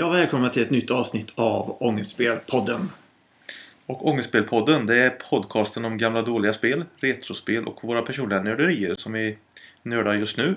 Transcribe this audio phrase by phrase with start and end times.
[0.00, 2.90] Ja, välkomna till ett nytt avsnitt av Ångestspelpodden.
[3.86, 9.12] Och Ångestspelpodden, det är podcasten om gamla dåliga spel, retrospel och våra personliga nörderier som
[9.12, 9.38] vi
[9.82, 10.54] nördar just nu.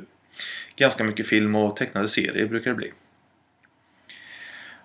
[0.75, 2.91] Ganska mycket film och tecknade serier brukar det bli.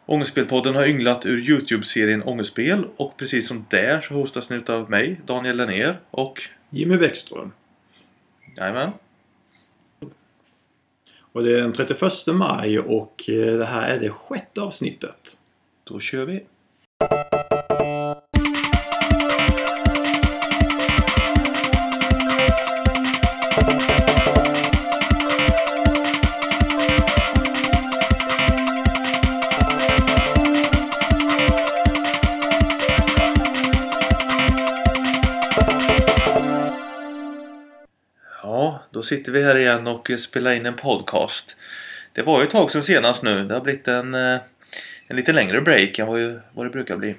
[0.06, 5.20] Ångestspelpodden har ynglat ur Youtube-serien Ångestspel och precis som där så hostas den av mig,
[5.26, 6.42] Daniel Lennér och...
[6.70, 7.52] Jimmy Bäckström.
[8.56, 8.90] Jajamän.
[11.37, 15.38] Och det är den 31 maj och eh, det här är det sjätte avsnittet.
[15.84, 16.47] Då kör vi!
[39.06, 41.56] Sitter vi här igen och spelar in en podcast.
[42.12, 43.45] Det var ju ett tag sedan senast nu.
[43.45, 44.38] Det har blivit en, eh,
[45.06, 47.16] en lite längre break än vad, ju- vad det brukar bli.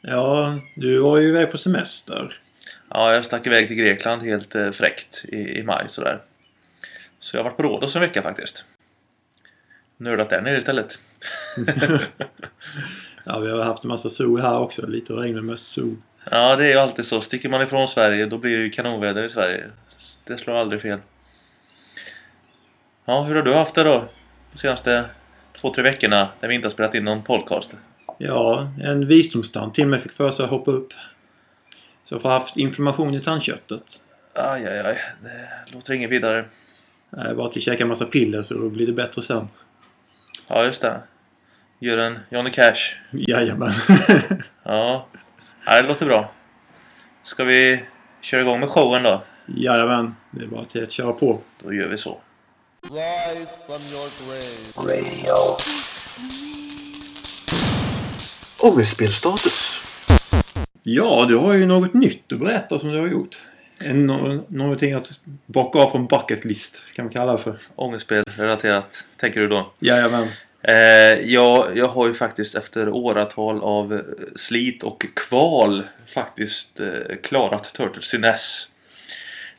[0.00, 2.32] Ja, du var ju iväg på semester.
[2.90, 6.20] Ja, jag stack iväg till Grekland helt eh, fräckt i, i maj sådär.
[7.20, 8.64] Så jag har varit på Rhodos en vecka faktiskt.
[9.96, 10.98] Nördat där nere istället.
[13.28, 14.86] Ja, vi har haft en massa sol här också.
[14.86, 15.96] Lite regn men mest sol.
[16.30, 17.20] Ja, det är ju alltid så.
[17.20, 19.64] Sticker man ifrån Sverige då blir det ju kanonväder i Sverige.
[20.26, 20.98] Det slår aldrig fel.
[23.04, 24.08] Ja, hur har du haft det då?
[24.52, 25.04] De senaste
[25.52, 27.74] två, tre veckorna när vi inte har spelat in någon podcast.
[28.18, 30.92] Ja, en visdomstand till mig fick för sig att hoppa upp.
[32.04, 33.82] Så jag har haft inflammation i tandköttet.
[34.34, 35.02] Aj, aj, aj.
[35.22, 36.44] Det låter inget vidare.
[37.10, 39.48] Jag bara till käka en massa piller så då blir det bättre sen.
[40.48, 41.00] Ja, just det.
[41.78, 42.96] Gör en Johnny Cash.
[43.10, 43.72] Jajamän.
[44.62, 45.06] Ja.
[45.66, 46.32] ja, det låter bra.
[47.22, 47.84] Ska vi
[48.20, 49.22] köra igång med showen då?
[49.46, 50.14] Jajamän.
[50.30, 51.38] Det är bara till att köra på.
[51.62, 52.20] Då gör vi så.
[52.82, 54.96] Rise from your grave.
[55.00, 55.34] Radio.
[58.72, 59.80] Ångestspelstatus.
[60.82, 63.38] Ja, du har ju något nytt att berätta som du har gjort.
[63.84, 65.10] En, nå- någonting att
[65.46, 67.58] bocka av från bucket list kan man kalla det för.
[67.76, 69.72] Ångestspel relaterat, tänker du då?
[69.80, 70.28] Jajamän.
[70.62, 70.74] Eh,
[71.32, 74.02] ja, jag har ju faktiskt efter åratal av
[74.36, 78.68] slit och kval faktiskt eh, klarat Turtles i NES.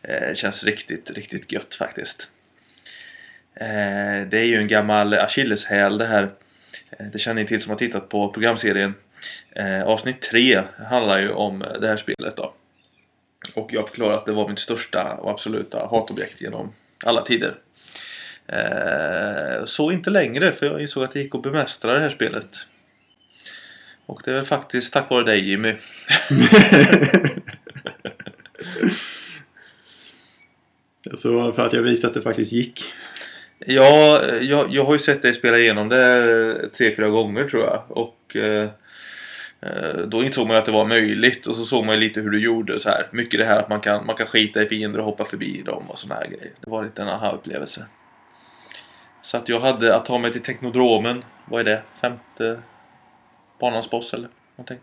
[0.02, 2.30] Eh, känns riktigt, riktigt gött faktiskt.
[3.56, 6.24] Eh, det är ju en gammal akilleshäl det här.
[6.92, 8.94] Eh, det känner ni till som har tittat på programserien.
[9.56, 12.54] Eh, avsnitt 3 handlar ju om det här spelet då.
[13.56, 16.74] Och jag förklarar att det var mitt största och absoluta hatobjekt genom
[17.06, 17.56] alla tider.
[18.48, 22.58] Eh, så inte längre för jag insåg att det gick att bemästra det här spelet.
[24.06, 25.76] Och det är väl faktiskt tack vare dig Jimmy.
[31.18, 32.84] Så för att jag visade att det faktiskt gick.
[33.60, 37.84] Ja, jag, jag har ju sett dig spela igenom det tre, fyra gånger tror jag.
[37.90, 38.70] Och eh,
[39.62, 41.48] eh, då insåg man att det var möjligt.
[41.48, 43.08] Och så såg man lite hur du gjorde så här.
[43.12, 45.90] Mycket det här att man kan, man kan skita i fiender och hoppa förbi dem
[45.90, 46.52] och såna här grejer.
[46.62, 47.86] Det var lite en aha-upplevelse.
[49.22, 51.24] Så att jag hade att ta mig till Teknodromen.
[51.46, 51.82] Vad är det?
[52.02, 52.62] Femte
[53.60, 54.80] banans boss eller någonting.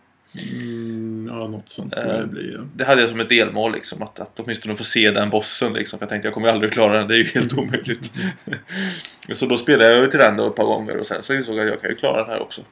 [0.53, 2.53] Mm, ja, något sånt Eh, det bli.
[2.55, 2.61] Ja.
[2.75, 4.03] Det hade jag som ett delmål liksom.
[4.03, 5.99] Att, att åtminstone få se den bossen liksom.
[5.99, 7.09] För jag tänkte jag kommer aldrig klara den.
[7.09, 8.13] Det är ju helt omöjligt.
[9.33, 10.97] så då spelade jag ju till den då ett par gånger.
[10.97, 12.63] Och sen så insåg jag att jag kan ju klara den här också.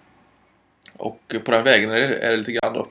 [0.96, 2.88] Och på den vägen är det, är det lite grann då.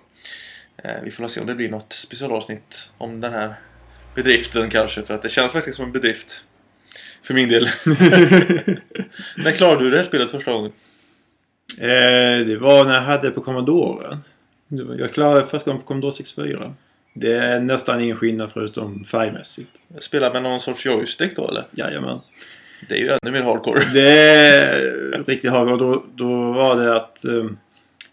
[0.84, 3.56] Eh, vi får se om det blir något specialavsnitt om den här
[4.16, 5.04] bedriften kanske.
[5.04, 6.48] För att det känns verkligen som en bedrift.
[7.24, 7.64] För min del.
[9.38, 10.72] När klarade du det här spelet första gången?
[11.80, 14.18] Eh, det var när jag hade på Commodore.
[14.98, 16.74] Jag klarade första gången på Commodore 64.
[17.14, 19.72] Det är nästan ingen skillnad förutom färgmässigt.
[20.00, 21.68] Spela med någon sorts joystick då eller?
[21.72, 22.20] Jajamän.
[22.90, 23.86] Det är ju ännu mer hardcore.
[23.94, 25.52] Det är riktigt.
[25.52, 27.46] Och då, då var det att eh,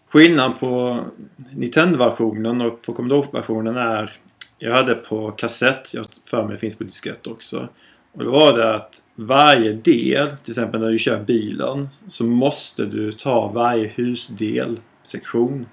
[0.09, 1.03] skillnaden på
[1.51, 4.13] Nintendo-versionen och på Commodore-versionen är
[4.57, 7.69] jag hade på kassett, jag för mig finns på diskett också.
[8.13, 12.85] Och då var det att varje del, till exempel när du kör bilen, så måste
[12.85, 15.65] du ta varje husdel, sektion,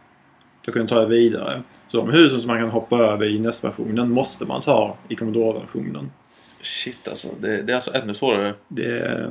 [0.66, 1.62] för att kunna ta det vidare.
[1.86, 6.10] Så de husen som man kan hoppa över i NES-versionen måste man ta i Commodore-versionen.
[6.62, 7.28] Shit alltså.
[7.40, 8.54] Det, det är alltså ännu svårare.
[8.68, 9.30] Det är,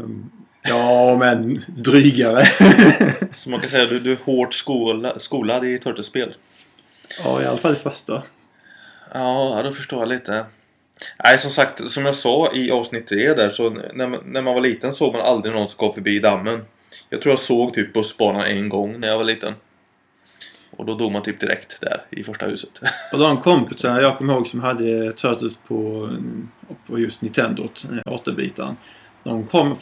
[0.63, 2.45] ja, men drygare.
[3.35, 6.35] Så man kan säga att du, du är hårt skola, skolad i Turtles-spel.
[7.23, 8.23] ja, i alla fall det första.
[9.13, 10.45] Ja, ja, då förstår jag lite.
[11.23, 14.53] Nej, som sagt, som jag sa i avsnitt 3 där så när man, när man
[14.53, 16.65] var liten såg man aldrig någon som kom förbi dammen.
[17.09, 19.53] Jag tror jag såg typ bussbanan en gång när jag var liten.
[20.77, 22.81] Och då dog man typ direkt där i första huset.
[23.13, 26.09] Och de kompisar jag kommer ihåg som hade Turtles på,
[26.87, 27.69] på just Nintendo,
[28.05, 28.75] 8-bitaren.
[29.23, 29.75] De kom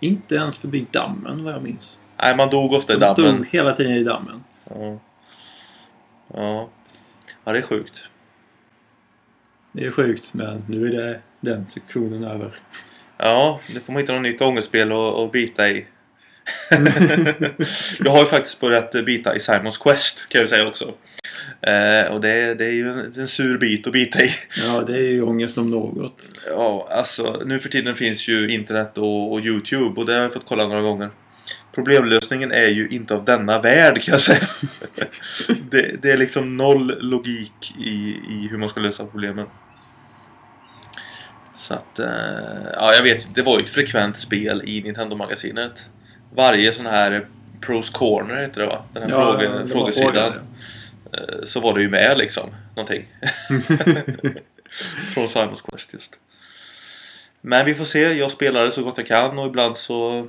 [0.00, 1.98] inte ens förbi dammen vad jag minns.
[2.22, 3.36] Nej, man dog ofta i De dammen.
[3.36, 4.44] dog hela tiden i dammen.
[4.70, 4.98] Ja.
[6.34, 6.68] Ja.
[7.44, 8.08] ja, det är sjukt.
[9.72, 12.54] Det är sjukt men nu är det den sektionen över.
[13.16, 15.86] Ja, nu får man hitta något nytt ångestspel och bita i.
[17.98, 20.94] jag har ju faktiskt börjat bita i Simons Quest kan jag säga också.
[21.60, 24.30] Eh, och det, det är ju en, en sur bit att bita i.
[24.64, 26.30] Ja, det är ju ångest om något.
[26.46, 30.32] Ja, alltså nu för tiden finns ju internet och, och Youtube och det har jag
[30.32, 31.10] fått kolla några gånger.
[31.74, 34.48] Problemlösningen är ju inte av denna värld kan jag säga.
[35.70, 39.46] det, det är liksom noll logik i, i hur man ska lösa problemen.
[41.54, 42.06] Så att, eh,
[42.74, 45.86] ja jag vet det var ju ett frekvent spel i Nintendo-magasinet.
[46.34, 47.26] Varje sån här
[47.60, 48.84] Pros Corner heter det va?
[48.92, 50.12] Den här Ja, det var frågesidan.
[50.12, 50.32] frågan,
[51.12, 53.06] Eh, Så var det ju med liksom, någonting.
[55.14, 56.18] Från Simons Quest just.
[57.40, 60.28] Men vi får se, jag spelar det så gott jag kan och ibland så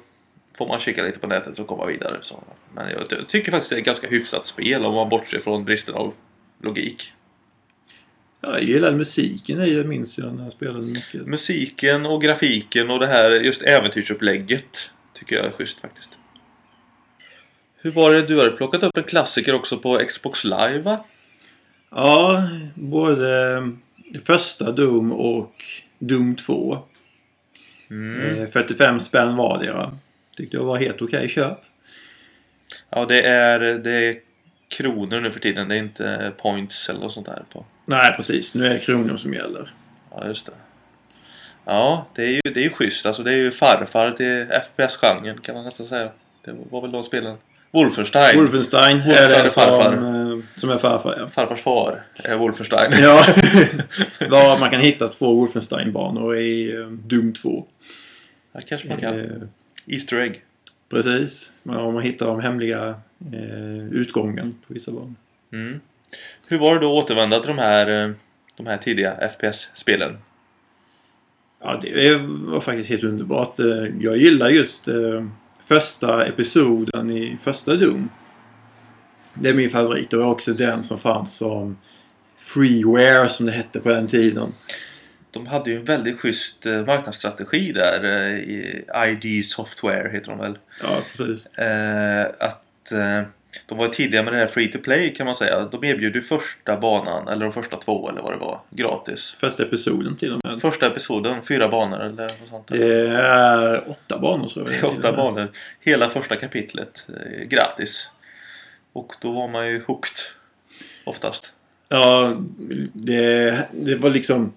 [0.58, 2.18] får man kika lite på nätet och komma vidare.
[2.22, 2.44] Så.
[2.74, 5.66] Men jag ty- tycker faktiskt det är ett ganska hyfsat spel om man bortser från
[5.66, 6.14] bristen av
[6.64, 7.14] logik.
[8.42, 11.28] Ja, jag gillade musiken i det minns jag när jag spelade mycket.
[11.28, 14.92] Musiken och grafiken och det här just äventyrsupplägget
[15.24, 16.18] tycker jag är schysst faktiskt.
[17.78, 18.22] Hur var det?
[18.22, 21.06] Du har plockat upp en klassiker också på Xbox Live va?
[21.90, 23.72] Ja, både
[24.26, 25.54] första Doom och
[26.00, 26.80] Doom 2.
[27.90, 28.42] Mm.
[28.42, 29.98] Eh, 45 spänn vardera.
[30.38, 31.60] Tyckte jag var helt okej köp.
[32.90, 34.16] Ja, det är, det är
[34.68, 35.68] kronor nu för tiden.
[35.68, 37.66] Det är inte points eller något sånt där på.
[37.86, 38.54] Nej, precis.
[38.54, 39.70] Nu är det kronor som gäller.
[40.12, 40.54] Ja, just det.
[41.66, 43.06] Ja, det är ju, det är ju schysst.
[43.06, 46.12] Alltså, det är ju farfar till FPS-genren kan man nästan säga.
[46.46, 47.38] Det var väl de spelen.
[47.72, 48.40] Wolfenstein.
[48.40, 51.30] Wolfenstein Wolfenstein är det som, eh, som är farfar, ja.
[51.30, 52.92] Farfars far är Wolfenstein.
[53.02, 53.26] Ja,
[54.30, 57.66] Var man kan hitta två Wolfenstein-banor i eh, Doom 2.
[58.52, 59.20] Ja, kanske man kan.
[59.20, 59.26] Eh,
[59.88, 60.42] Easter egg.
[60.90, 61.52] precis.
[61.64, 62.96] Om man hittar de hemliga
[63.34, 65.14] eh, utgången på vissa banor.
[65.54, 65.80] Mm.
[66.48, 68.12] Hur var det då att återvända till de här, eh,
[68.58, 70.18] de här tidiga FPS-spelen?
[71.64, 73.60] Ja, det var faktiskt helt underbart.
[73.60, 73.66] Eh,
[74.00, 75.26] Jag gillar just eh,
[75.64, 78.10] första episoden i första Doom.
[79.34, 80.10] Det är min favorit.
[80.10, 81.78] Det var också den som fanns som
[82.38, 84.54] Freeware som det hette på den tiden.
[85.32, 88.36] De hade ju en väldigt schysst eh, marknadsstrategi där.
[89.08, 90.58] ID Software heter de väl.
[90.82, 91.48] Ja, precis.
[92.40, 92.92] Att
[93.66, 95.66] de var tidiga med det här free to play kan man säga.
[95.72, 99.36] De erbjöd ju första banan, eller de första två eller vad det var, gratis.
[99.40, 100.62] Första episoden till och med.
[100.62, 102.68] Första episoden, fyra banor eller något sånt.
[102.68, 102.80] där.
[102.80, 104.82] Det är åtta banor tror jag.
[104.82, 105.52] Det är åtta banor.
[105.80, 108.10] Hela första kapitlet eh, gratis.
[108.94, 110.16] Och då var man ju hooked.
[111.06, 111.54] Oftast.
[111.90, 112.38] Ja,
[112.94, 114.54] det, det var liksom...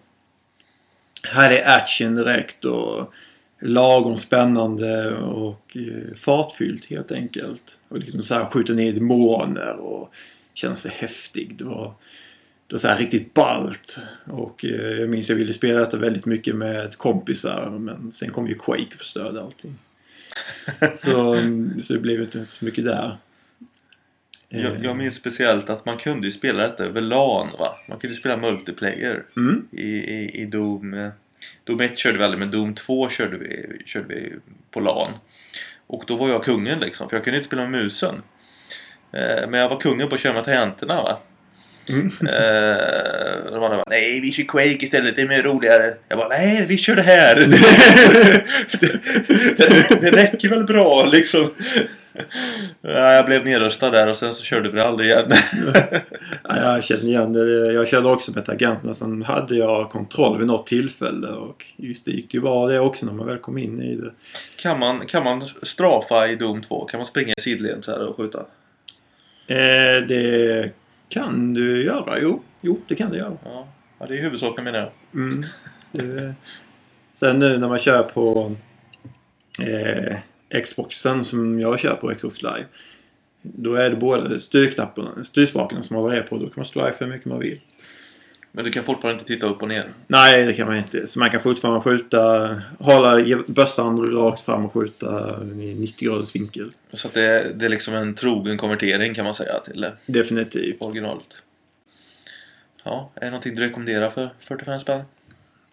[1.28, 3.12] Här är action direkt och
[3.60, 7.78] lagom spännande och eh, fartfyllt helt enkelt.
[7.88, 10.14] Och liksom så här skjuta ner demoner och
[10.54, 11.54] känna sig häftig.
[11.58, 11.94] Det var,
[12.66, 13.98] det var så här riktigt ballt.
[14.24, 18.48] Och eh, jag minns jag ville spela detta väldigt mycket med kompisar men sen kom
[18.48, 19.74] ju Quake och förstörde allting.
[20.96, 21.36] Så,
[21.82, 23.16] så det blev inte så mycket där.
[24.48, 27.76] Jag, jag minns speciellt att man kunde ju spela detta över LAN va?
[27.88, 29.68] Man kunde spela multiplayer Mm.
[29.70, 31.10] i, i, i Doom.
[31.64, 34.32] Doom 1 körde vi aldrig men Doom 2 körde vi, körde vi
[34.70, 35.12] på LAN.
[35.86, 38.22] Och då var jag kungen liksom för jag kunde inte spela med musen.
[39.12, 41.18] Eh, men jag var kungen på att köra med tangenterna va.
[41.88, 42.06] Mm.
[42.06, 45.94] Eh, de andra bara, nej vi kör Quake istället, det är mer roligare.
[46.08, 47.34] Jag bara, nej vi kör det här.
[47.36, 47.46] det,
[49.56, 51.50] det, det räcker väl bra liksom.
[52.80, 55.30] Ja, jag blev nedröstad där och sen så körde vi aldrig igen.
[56.48, 57.72] Ja, jag känner igen det.
[57.72, 58.94] Jag körde också med tangenterna.
[58.94, 61.28] Sen hade jag kontroll vid något tillfälle.
[61.28, 64.10] Och just det gick ju bra det också när man väl kom in i det.
[64.56, 66.84] kan, man, kan man strafa i Doom 2?
[66.84, 68.38] Kan man springa i sidled så här och skjuta?
[69.46, 70.72] Eh, det
[71.08, 72.20] kan du göra.
[72.20, 73.36] Jo, jo det kan du göra.
[73.44, 73.68] Ja,
[73.98, 74.90] ja det är huvudsaken menar jag.
[75.14, 75.44] Mm.
[75.92, 76.34] Det,
[77.12, 78.56] sen nu när man kör på
[79.62, 80.16] eh,
[80.64, 82.66] Xboxen som jag kör på Xbox Live.
[83.42, 86.36] Då är det båda styrknapparna, styrspakarna som man har på.
[86.36, 87.60] Då kan man strifa hur mycket man vill.
[88.52, 89.84] Men du kan fortfarande inte titta upp och ner.
[90.06, 91.06] Nej, det kan man inte.
[91.06, 96.72] Så man kan fortfarande skjuta, hålla bössan rakt fram och skjuta i 90 graders vinkel.
[96.92, 100.82] Så att det, det är liksom en trogen konvertering kan man säga till eh, Definitivt.
[100.82, 101.26] originalet.
[102.84, 105.02] Ja, är det någonting du rekommenderar för 45 spänn?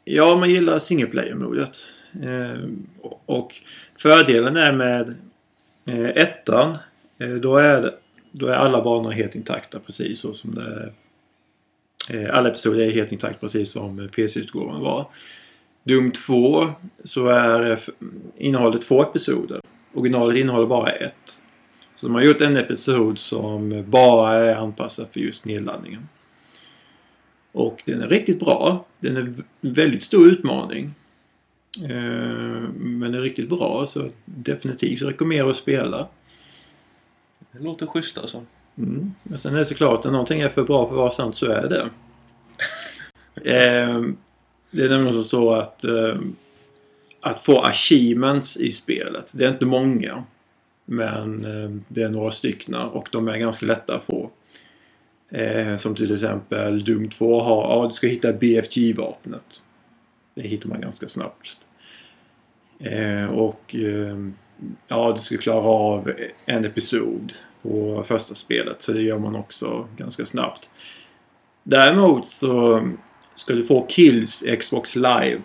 [0.03, 1.77] Ja, man gillar single player-modet.
[2.21, 2.69] Eh,
[3.25, 3.55] och
[3.97, 5.15] fördelen är med
[5.89, 6.77] eh, ettan,
[7.17, 7.91] eh, då, är
[8.31, 10.93] då är alla banor helt intakta precis så som det är.
[12.31, 15.09] Alla episoder är helt intakt precis som PC-utgåvan var.
[15.83, 16.71] Doom 2
[17.03, 17.79] så är
[18.37, 19.61] innehållet två episoder.
[19.93, 21.41] Originalet innehåller bara ett.
[21.95, 26.07] Så de har gjort en episod som bara är anpassad för just nedladdningen.
[27.51, 28.85] Och den är riktigt bra.
[28.99, 30.93] Den är en väldigt stor utmaning.
[31.81, 36.07] Eh, Men den är riktigt bra så definitivt rekommenderar att spela.
[37.51, 38.45] Det låter schysst alltså.
[38.77, 39.11] Mm.
[39.23, 41.45] Men sen är det såklart, när någonting är för bra för att vara sant så
[41.45, 41.89] är det.
[43.51, 44.01] eh,
[44.71, 46.15] det är nämligen så att eh,
[47.19, 50.23] att få achievements i spelet, det är inte många.
[50.85, 54.31] Men eh, det är några stycken och de är ganska lätta att få.
[55.29, 59.61] Eh, som till exempel Doom 2 har, ja du ska hitta BFG-vapnet.
[60.35, 61.57] Det hittar man ganska snabbt.
[62.79, 64.17] Eh, och eh,
[64.87, 66.13] ja, du ska klara av
[66.45, 68.81] en episod på första spelet.
[68.81, 70.69] Så det gör man också ganska snabbt.
[71.63, 72.81] Däremot så
[73.35, 75.41] ska du få kills i Xbox Live.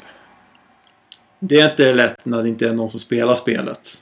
[1.40, 3.98] Det är inte lätt när det inte är någon som spelar spelet.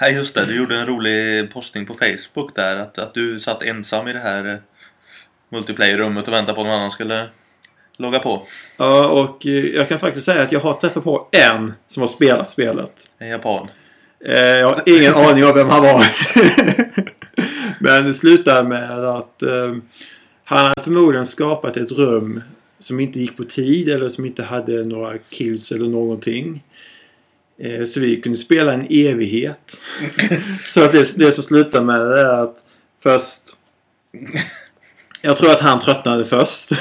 [0.00, 3.62] Nej just det, du gjorde en rolig postning på Facebook där att, att du satt
[3.62, 4.58] ensam i det här eh,
[5.48, 7.28] multiplayer-rummet och väntade på att någon annan skulle
[7.96, 8.46] logga på.
[8.76, 12.08] Ja, och eh, jag kan faktiskt säga att jag har träffat på en som har
[12.08, 13.10] spelat spelet.
[13.18, 13.68] En japan.
[14.24, 16.06] Eh, Jag har ingen aning om vem han var.
[17.80, 19.76] Men det slutar med att eh,
[20.44, 22.42] han hade förmodligen skapat ett rum
[22.78, 26.62] som inte gick på tid eller som inte hade några kills eller någonting.
[27.86, 29.80] Så vi kunde spela en evighet.
[30.64, 32.56] så att det, det som slutar med det är att
[33.02, 33.42] först...
[35.26, 36.72] Jag tror att han tröttnade först.
[36.72, 36.76] eh,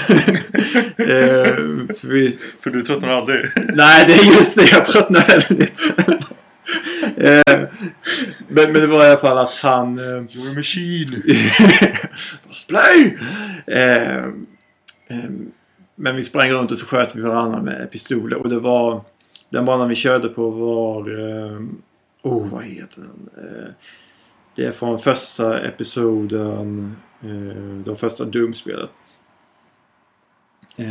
[1.96, 3.52] för vi, För du tröttnar aldrig.
[3.74, 4.72] Nej, det är just det.
[4.72, 5.94] Jag tröttnar väldigt.
[7.18, 7.60] Eh,
[8.48, 10.00] men, men det var i alla fall att han...
[10.00, 11.24] Eh, You're a machine!
[13.68, 14.18] Eh,
[15.08, 15.30] eh,
[15.96, 18.38] men vi sprang runt och så sköt vi varandra med pistoler.
[18.38, 19.02] Och det var...
[19.50, 21.00] Den banan vi körde på var...
[21.00, 21.60] Eh,
[22.22, 23.30] oh, vad heter den?
[23.38, 23.70] Eh,
[24.56, 26.96] det är från första episoden.
[27.26, 28.90] Eh, det första Doom-spelet.
[30.78, 30.86] Eh,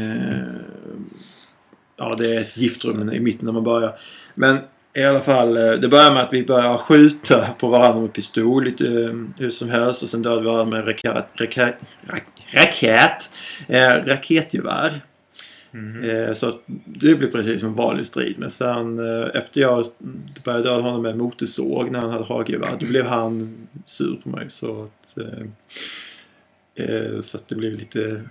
[1.98, 3.94] ja, det är ett giftrum i mitten när man börjar.
[4.34, 4.58] Men
[4.94, 8.64] i alla fall, eh, det börjar med att vi börjar skjuta på varandra med pistol
[8.64, 8.84] lite
[9.38, 10.02] hur som helst.
[10.02, 11.74] Och sen dödar vi varandra med raket, raket,
[12.06, 12.24] rak,
[12.54, 13.30] raket,
[13.68, 15.00] eh, raketgevär.
[16.04, 18.34] Eh, så att det blev precis som en vanlig strid.
[18.38, 19.86] Men sen eh, efter jag
[20.44, 22.76] började döda honom med motorsåg när han hade hagelgevär.
[22.80, 24.50] Då blev han sur på mig.
[24.50, 25.18] Så att,
[26.74, 28.22] eh, så att det blev lite...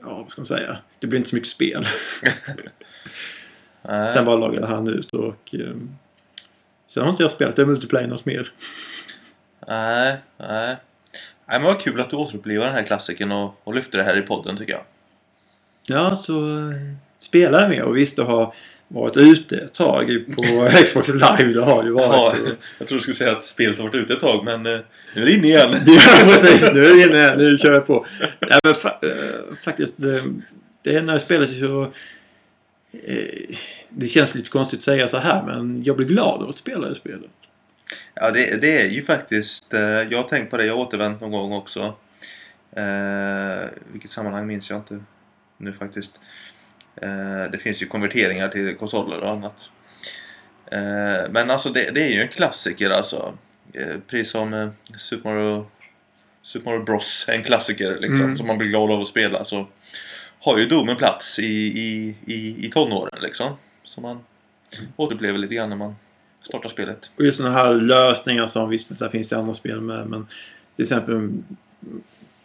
[0.00, 0.78] Ja, vad ska man säga?
[1.00, 1.86] Det blev inte så mycket spel.
[4.08, 5.54] Sen bara loggade han ut och...
[5.54, 5.74] Eh,
[6.86, 8.52] sen har inte jag spelat det multiplayer något mer.
[9.68, 10.76] Nej, nej.
[11.46, 14.18] Nej men vad kul att du återupplivar den här klassikern och, och lyfter det här
[14.18, 14.84] i podden tycker jag.
[15.86, 16.76] Ja, så eh,
[17.18, 18.54] spelar jag med och visst du har
[18.92, 21.52] varit ute ett tag på Xbox Live.
[21.54, 22.46] Det har ju Ja, varit.
[22.48, 24.78] eh, jag tror du skulle säga att spelet har varit ute ett tag men eh,
[25.16, 25.70] nu är det inne igen.
[25.86, 26.70] Ja, precis.
[26.74, 27.36] Nu är vi inne.
[27.36, 28.06] Nu kör jag på.
[28.40, 30.00] Nej, men fa eh, faktiskt.
[30.00, 30.22] Det,
[30.84, 31.82] det är när jag spelar så...
[33.06, 33.54] Eh,
[33.88, 36.88] det känns lite konstigt att säga så här men jag blir glad av att spela
[36.88, 37.30] det spelet.
[38.14, 39.74] Ja, det, det är ju faktiskt...
[39.74, 41.94] Eh, jag har tänkt på det, jag har återvänt någon gång också.
[43.92, 45.00] Vilket sammanhang minns jag inte
[45.58, 46.20] nu faktiskt.
[46.96, 49.68] Eh, det finns ju konverteringar till konsoler och annat.
[50.72, 53.34] Eh, men alltså det, det är ju en klassiker alltså.
[53.72, 55.66] Eh, precis som Super Mario...
[56.42, 58.36] Super Mario Bros en klassiker liksom, Mm.
[58.36, 59.44] som man blir glad av att spela.
[59.44, 59.68] Så
[60.40, 61.42] har ju Doom en plats i,
[61.78, 63.56] i, i, i tonåren liksom.
[63.84, 64.20] Som man
[64.96, 65.96] återupplever lite grann när man
[66.42, 67.10] startar spelet.
[67.16, 70.06] Och just sådana här lösningar som visst, där finns det andra spel med.
[70.06, 70.26] Men
[70.76, 71.30] till exempel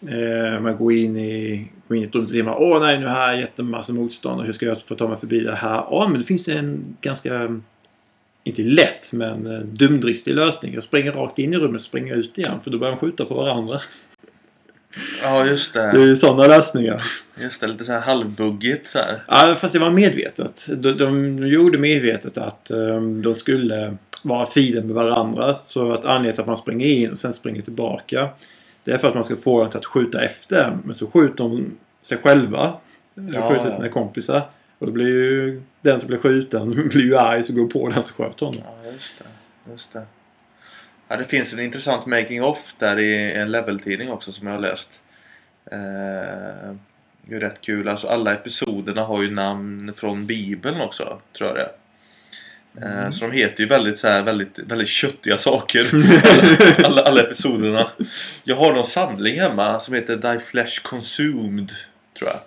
[0.01, 2.99] eh, man går in i, går in i ett rum och säger man Åh nej,
[2.99, 5.85] nu har jag jättemassa motstånd och hur ska jag få ta mig förbi det här?
[5.91, 7.61] Ja, men det finns en ganska,
[8.43, 10.73] inte lätt, men eh, dumdristig lösning.
[10.73, 13.25] Jag springer rakt in i rummet och springer ut igen för då börjar de skjuta
[13.25, 13.81] på varandra.
[15.23, 15.91] Ja, just det.
[15.91, 17.03] Det är ju sådana lösningar.
[17.41, 19.23] Just det, lite så här halvbuggigt så här.
[19.27, 20.67] Ja, fast det var medvetet.
[20.77, 25.53] De, de gjorde medvetet att um, de skulle vara fiender med varandra.
[25.53, 28.29] Så att anledningen till att man springer in och sen springer tillbaka.
[28.87, 30.77] Det är för att man ska få dem till att skjuta efter.
[30.83, 32.77] Men så skjuter de sig själva.
[33.17, 33.71] Eller Ja, skjuter ja.
[33.71, 34.49] sina kompisar.
[34.79, 38.03] Och då blir ju den som blir skjuten blir ju arg så går på den
[38.03, 38.61] som sköt honom.
[38.65, 39.71] Ja, just det.
[39.71, 40.05] Just det.
[41.07, 44.61] Ja, det finns en intressant making of där i en leveltidning också som jag har
[44.61, 45.01] läst.
[45.71, 45.77] Eh,
[47.21, 47.87] det är rätt kul.
[47.87, 51.71] Alltså alla episoderna har ju namn från Bibeln också, tror jag det är.
[52.81, 55.89] Eh, Så de heter ju väldigt, så här, väldigt, väldigt köttiga saker.
[56.77, 57.91] alla, alla, alla episoderna.
[58.43, 61.71] Jag har någon samling hemma som heter Die Flesh Consumed,
[62.17, 62.39] tror jag.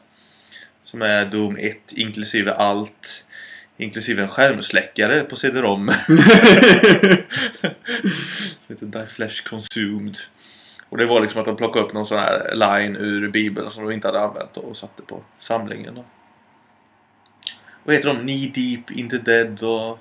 [0.82, 3.25] Som är Doom 1 inklusive allt.
[3.78, 5.92] Inklusive en skärmsläckare på CD-ROM.
[8.66, 10.18] Som heter Die Flesh Consumed.
[10.88, 13.84] Och det var liksom att de plockade upp någon sån här line ur Bibeln som
[13.84, 15.99] de inte hade använt och satte på samlingen.
[17.84, 18.20] Vad heter de?
[18.20, 19.99] Knee Deep, Into Dead och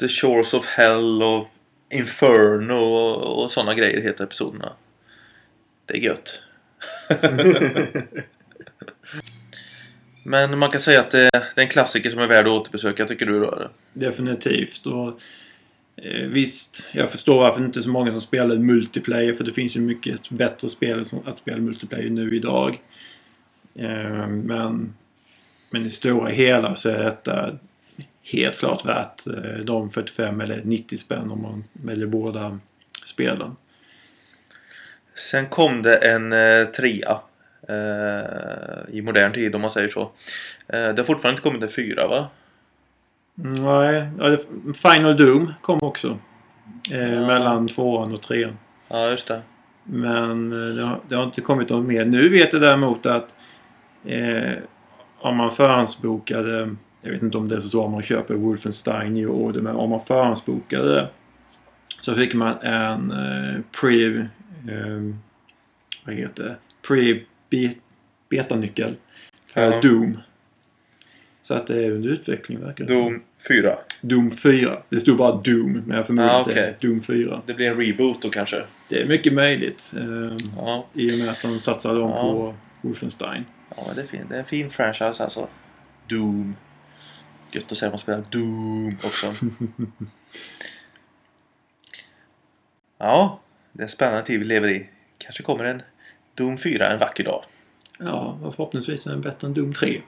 [0.00, 1.48] The Shores of Hell och
[1.90, 4.72] Inferno och, och sådana grejer heter episoderna.
[5.86, 6.40] Det är gött.
[10.24, 13.06] Men man kan säga att det, det är en klassiker som är värd att återbesöka,
[13.06, 13.70] tycker du då?
[13.92, 14.86] Definitivt.
[14.86, 15.20] Och,
[16.04, 19.34] eh, visst, jag förstår varför det inte är så många som spelar multiplayer.
[19.34, 22.80] För det finns ju mycket bättre spel som, att spela multiplayer nu idag.
[23.74, 24.94] Eh, men,
[25.70, 27.58] men i stora hela så är detta
[28.22, 32.58] helt klart värt eh, de 45 eller 90 spänn om man väljer båda
[33.06, 33.56] spelen.
[35.14, 37.18] Sen kom det en eh, trea.
[37.68, 40.00] Eh, I modern tid om man säger så.
[40.02, 40.08] Eh,
[40.68, 42.28] det har fortfarande inte kommit en fyra va?
[43.34, 44.38] Nej, ja,
[44.74, 46.18] Final Doom kom också.
[46.90, 47.26] Eh, Ja.
[47.26, 48.58] Mellan tvåan och trean.
[48.88, 49.42] Ja, just det.
[49.84, 52.04] Men det har, det har inte kommit något mer.
[52.04, 53.34] Nu vet jag däremot att
[55.18, 59.28] om man förhandsbokade jag vet inte om det är så om man köper Wolfenstein New
[59.30, 61.08] Order men om man förhandsbokade
[62.00, 65.14] så fick man en eh, pre eh,
[66.06, 66.56] vad heter det?
[66.88, 67.74] Pre be-
[68.28, 68.94] betanyckel
[69.46, 69.80] för Ja.
[69.80, 70.18] Doom.
[71.42, 72.94] Så att det är under utveckling verkar det.
[72.94, 73.76] Doom 4.
[74.02, 74.78] Doom 4.
[74.88, 76.76] Det stod bara Doom men jag förmodar Ah, att det är.
[76.80, 77.42] Doom 4.
[77.46, 78.62] Det blir en reboot då kanske.
[78.88, 79.92] Det är mycket möjligt.
[79.96, 82.22] Eh, Ja, I och med att de satsade dem Ja.
[82.22, 82.54] på
[82.88, 83.44] Wolfenstein.
[83.76, 85.48] ja det, är fin, det är en fin franchise alltså.
[86.08, 86.56] Doom.
[87.54, 89.26] Gött att säga att man spelar Doom också.
[92.98, 93.40] ja,
[93.72, 94.90] det är en spännande tid vi lever i.
[95.18, 95.82] Kanske kommer en
[96.34, 97.44] Doom 4 en vacker dag.
[97.98, 100.02] Ja, och förhoppningsvis är den bättre än Doom 3.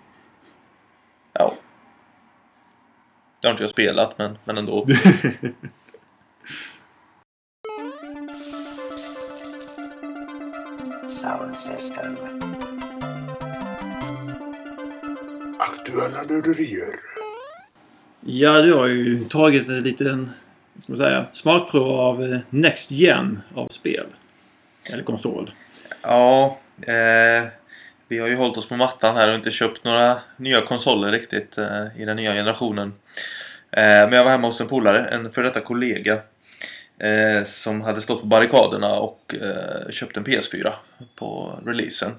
[1.32, 1.54] Ja.
[3.40, 4.86] Det har inte jag spelat men, men ändå.
[11.08, 12.16] Sound system.
[15.58, 17.13] Aktuella nörderier.
[18.26, 20.30] Ja, du har ju tagit en liten
[20.78, 24.06] ska man säga, smakprov av eh, Next Gen av spel.
[24.92, 25.54] Eller konsol.
[26.02, 27.48] Ja, eh,
[28.08, 31.58] vi har ju hållit oss på mattan här och inte köpt några nya konsoler riktigt
[31.58, 32.88] eh, i den nya generationen.
[33.70, 36.18] Eh, men jag var hemma hos en polare, en för detta kollega.
[36.98, 40.72] Eh, som hade stått på barrikaderna och eh, köpt en PS4
[41.16, 42.12] på releasen.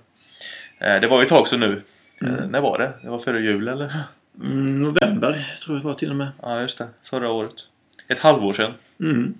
[0.79, 1.83] Det var ju ett tag sedan nu.
[2.21, 2.93] Eh, när var det?
[3.01, 3.93] Det var före jul eller?
[4.41, 6.31] Mm, november tror jag var till och med.
[6.41, 6.87] Ja, just det.
[7.03, 7.53] Förra året.
[8.07, 8.73] Ett halvår sedan.
[8.99, 9.33] Mm.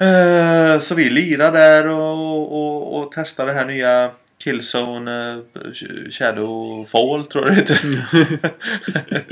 [0.00, 7.26] Eh, Så vi lirade där och, och, och testade det här nya Killzone eh, Shadowfall
[7.26, 7.80] tror jag det heter.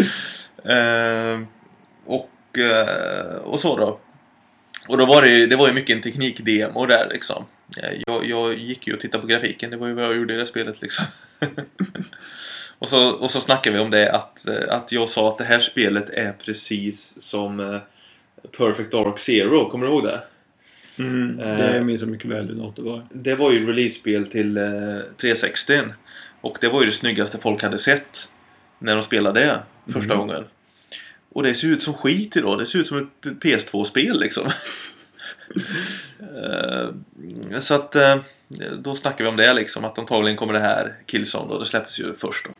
[0.64, 1.40] Eh,
[2.04, 2.30] och,
[3.42, 3.98] och så då.
[4.88, 7.44] Och då var det, det var ju mycket en teknikdemo där liksom.
[8.06, 10.36] Jag, jag gick ju och tittade på grafiken, det var ju vad jag gjorde i
[10.36, 11.04] det spelet liksom.
[12.80, 15.44] och, så, och så snackade vi om det att, eh, att jag sa att det
[15.44, 17.78] här spelet är precis som eh,
[18.58, 20.20] Perfect Dark Zero, kommer du ihåg det?
[20.98, 21.56] Mm, Eh.
[21.72, 23.06] det minns jag mycket väl hur något det var.
[23.10, 24.64] Det var ju release-spel till eh,
[25.20, 25.78] 360
[26.40, 28.28] Och det var ju det snyggaste folk hade sett
[28.78, 30.26] När de spelade det första Mm.
[30.26, 30.44] gången
[31.32, 32.58] Och det ser ut som skit idag.
[32.58, 34.50] Det ser ut som ett PS2-spel liksom.
[37.60, 37.96] Så att
[38.78, 41.58] då snackar vi om det liksom att antagligen kommer det här Killzone då.
[41.58, 42.50] Det släpptes ju först då.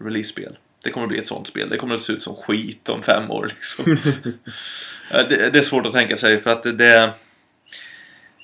[0.00, 0.58] Release-spel.
[0.82, 1.68] Det kommer bli ett sånt spel.
[1.68, 3.84] Det kommer att se ut som skit om fem år liksom.
[5.10, 7.12] Det, det är svårt att tänka sig för att det, det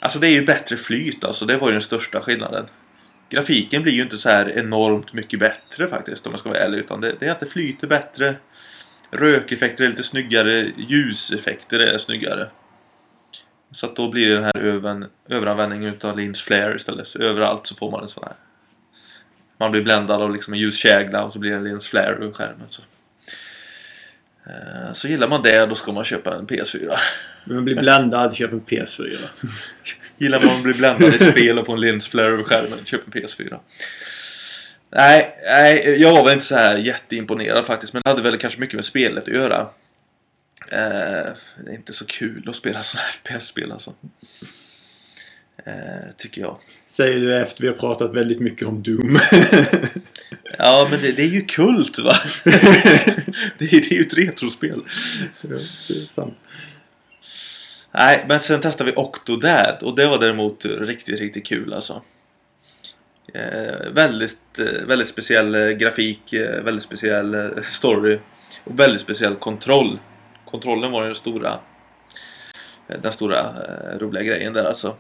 [0.01, 1.45] Alltså det är ju bättre flyt alltså.
[1.45, 2.67] Det var ju den största skillnaden.
[3.31, 6.79] Grafiken blir ju inte så här enormt mycket bättre faktiskt om jag ska vara ärlig.
[6.79, 8.37] Utan det, det är att det flyter bättre.
[9.11, 10.73] Rökeffekter är lite snyggare.
[10.77, 12.51] Ljuseffekter är snyggare.
[13.73, 17.07] Så att då blir det den här över, överanvändningen utav Lins flare istället.
[17.07, 18.37] Så överallt så får man en sån här.
[19.59, 22.33] Man blir bländad av liksom en ljuskägla och så blir det en Lins flare över
[22.33, 22.67] skärmen.
[22.71, 22.83] Så.
[24.47, 26.97] Eh, så gillar man det då ska man köpa en PS4.
[27.45, 29.19] Men man blir bländad, köper en PS4.
[30.19, 33.23] Gillar man att bli bländad i spel och få en linsflare över skärmen, köp en
[33.23, 33.59] PS4.
[34.91, 37.93] Nej, nej, jag var väl inte så här jätteimponerad faktiskt.
[37.93, 39.61] Men det hade väl kanske mycket med spelet att göra.
[40.73, 41.33] Eh,
[41.65, 43.95] det är inte så kul att spela sådana här FPS-spel alltså.
[45.67, 46.57] Eh, tycker jag.
[46.87, 49.19] Säger du efter vi har pratat väldigt mycket om Doom.
[50.59, 52.17] Ja, men det, det är ju kult va?
[52.45, 54.83] det, är, det är ju ett retrospel.
[55.43, 55.49] Ja,
[55.89, 56.35] det är sant.
[57.93, 62.03] Nej, men sen testade vi Octodad och det var däremot riktigt, riktigt kul alltså.
[63.35, 68.19] Eh, väldigt, eh, väldigt speciell eh, grafik, eh, väldigt speciell eh, story
[68.65, 69.99] och väldigt speciell kontroll.
[70.45, 71.59] Kontrollen var den stora,
[73.03, 73.55] den stora
[73.99, 74.97] roliga grejen där alltså.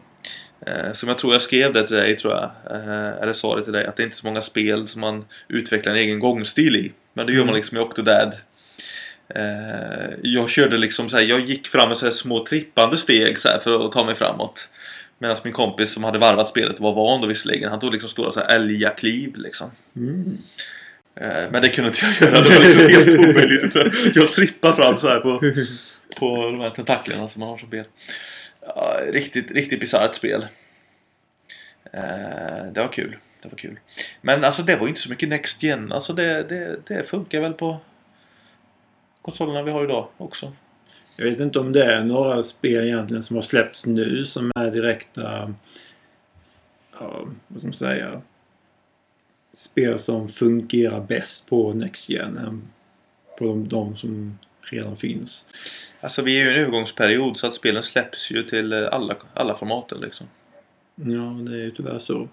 [0.68, 3.64] Eh, som jag tror jag skrev det till dig tror jag, eh, eller sa det
[3.64, 6.76] till dig, att det är inte så många spel som man utvecklar en egen gångstil
[6.76, 6.92] i.
[7.12, 8.36] Men det gör man liksom i Octodad.
[9.28, 13.48] Eh, jag körde liksom så här, jag gick fram med så små trippande steg så
[13.48, 14.68] här för att ta mig framåt.
[15.18, 18.32] Medan min kompis som hade varvat spelet var van då visserligen, han tog liksom stora
[18.32, 19.70] så här älgakliv liksom.
[19.96, 20.38] Mm.
[21.50, 24.16] Men det kunde inte jag göra, det var liksom helt omöjligt.
[24.16, 25.40] Jag trippar fram så här på,
[26.18, 27.84] på de här tentaklerna som man har som ben.
[28.76, 30.46] Ja, riktigt, riktigt bisarrt spel.
[31.92, 33.16] Eh, Det var kul.
[33.42, 33.78] Det var kul.
[34.20, 35.92] Men alltså det var inte så mycket Next Gen.
[35.92, 37.76] Alltså det, det, det funkar väl på
[39.22, 40.52] konsolerna vi har idag också.
[41.16, 44.70] Jag vet inte om det är några spel egentligen som har släppts nu som är
[44.70, 45.54] direkta...
[47.00, 48.22] Ja, vad ska man säga?
[49.54, 52.62] Spel som fungerar bäst på Next Gen än
[53.38, 55.46] på de, de som redan finns.
[56.00, 59.56] Alltså vi är ju i en övergångsperiod så att spelen släpps ju till alla, alla
[59.56, 60.26] formaten liksom.
[61.04, 62.28] Ja, det är ju tyvärr så.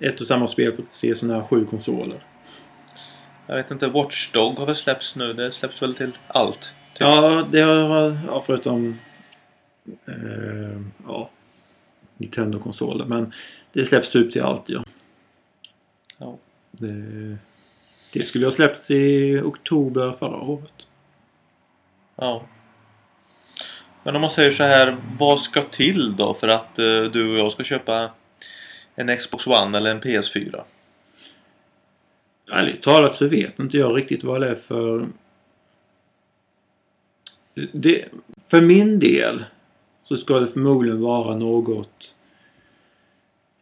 [0.00, 2.24] Ett och samma spel på tre sådana här sju konsoler.
[3.46, 5.32] Jag vet inte, Watchdog har väl släppts nu?
[5.32, 6.60] Det släpps väl till allt?
[6.60, 7.00] Typ.
[7.00, 8.18] Ja, det har...
[8.26, 8.98] Ja, förutom...
[10.06, 11.30] Eh, ja.
[12.16, 13.04] Nintendo-konsoler.
[13.04, 13.32] Men
[13.72, 14.84] det släpps typ till allt, ja.
[16.18, 16.38] Ja.
[16.70, 17.38] Det,
[18.12, 20.74] det skulle ha släppts i oktober förra året.
[22.16, 22.42] Ja.
[24.02, 27.38] Men om man säger så här, vad ska till då för att eh, du och
[27.38, 28.10] jag ska köpa
[28.94, 30.62] en Xbox One eller en PS4?
[32.52, 35.08] Ärligt talat så vet inte jag riktigt vad det är för...
[37.72, 38.04] Det,
[38.50, 39.44] för min del
[40.02, 42.14] så ska det förmodligen vara något...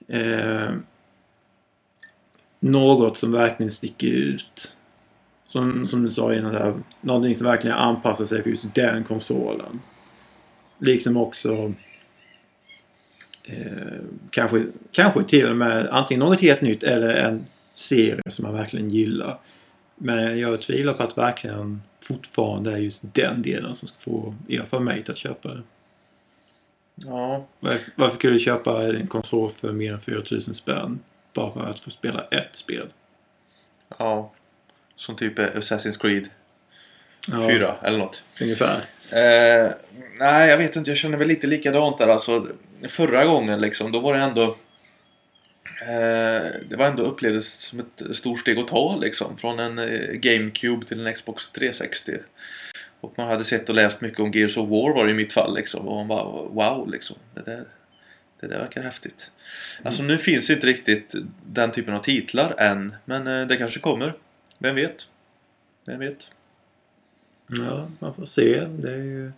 [0.08, 0.70] Eh,
[2.60, 4.76] något som verkligen sticker ut.
[5.44, 6.74] Som, som du sa innan där.
[7.00, 9.80] Någonting som verkligen anpassar sig för just den konsolen.
[10.78, 11.72] Liksom också...
[13.44, 13.98] Eh,
[14.30, 18.90] kanske, kanske till och med antingen något helt nytt eller en serie som man verkligen
[18.90, 19.38] gillar.
[19.94, 24.58] Men jag tvivlar på att verkligen fortfarande är just den delen som ska få i
[24.58, 25.62] alla fall mig till att köpa det.
[26.94, 27.46] Ja.
[27.60, 31.00] Varför, varför skulle du köpa en konsol för mer än 4000 spänn?
[31.34, 32.86] Bara för att få spela ett spel?
[33.98, 34.32] Ja.
[34.96, 36.28] Som typ Assassin's Creed
[37.26, 38.24] Ja, 4 eller något.
[38.40, 38.76] Ungefär.
[39.12, 39.70] Eh,
[40.18, 40.90] nej, jag vet inte.
[40.90, 42.08] Jag känner väl lite likadant där.
[42.08, 42.46] Alltså,
[42.88, 44.56] förra gången liksom, då var det ändå...
[45.82, 49.38] Eh, det var ändå upplevdes som ett stort steg att ta liksom.
[49.38, 52.12] Från en eh, GameCube till en Xbox 360.
[53.00, 55.32] Och man hade sett och läst mycket om Gears of War var det i mitt
[55.32, 55.88] fall liksom.
[55.88, 57.16] Och man bara wow liksom.
[57.34, 57.64] Det där,
[58.40, 59.30] det där verkar häftigt.
[59.82, 61.14] Alltså nu finns inte riktigt
[61.46, 62.94] den typen av titlar än.
[63.04, 64.14] Men eh, det kanske kommer.
[64.58, 65.06] Vem vet?
[65.86, 66.30] Vem vet?
[67.50, 68.66] Ja, man får se.
[68.78, 69.32] Det är ju...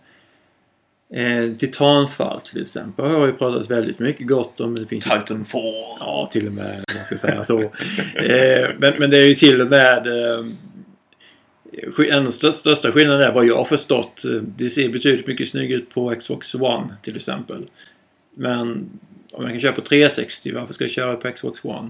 [1.13, 4.75] Eh, Titanfall till exempel har ju pratats väldigt mycket gott om.
[4.75, 5.61] Det finns ju- Titanfall!
[5.99, 7.59] Ja, till och med man ska säga så.
[7.61, 10.07] eh, men, men det är ju till och med...
[10.07, 10.45] Eh,
[11.97, 14.23] den stö- största skillnaden är vad jag har förstått.
[14.41, 17.65] Det ser betydligt mycket snyggare ut på Xbox One till exempel.
[18.35, 18.89] Men
[19.31, 21.89] om jag kan köra på 360, varför ska jag köra på Xbox One?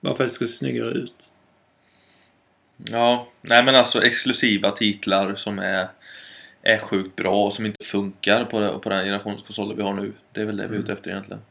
[0.00, 1.31] Varför det ska se snyggare ut?
[2.90, 5.86] Ja, nej men alltså exklusiva titlar som är,
[6.62, 9.94] är sjukt bra och som inte funkar på, det- på den generationens konsoler vi har
[9.94, 10.12] nu.
[10.32, 11.42] Det är väl det vi är ute efter egentligen.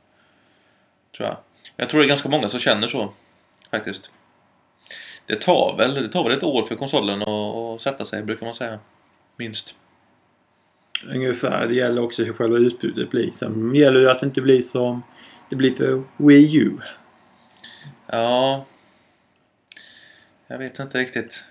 [1.18, 1.38] Tror jag.
[1.76, 3.14] Jag tror det är ganska många som känner så.
[3.72, 4.12] Faktiskt.
[5.26, 8.46] Det tar väl, det tar väl ett år för konsolen att, att sätta sig brukar
[8.46, 8.80] man säga.
[9.38, 9.76] Minst.
[11.08, 11.68] Ungefär.
[11.68, 13.32] Det gäller också hur själva utbudet blir.
[13.32, 15.04] Sen gäller det att det inte blir som
[15.50, 16.72] det blir för Wii U.
[18.08, 18.66] Ja.
[20.52, 21.44] Jag vet inte riktigt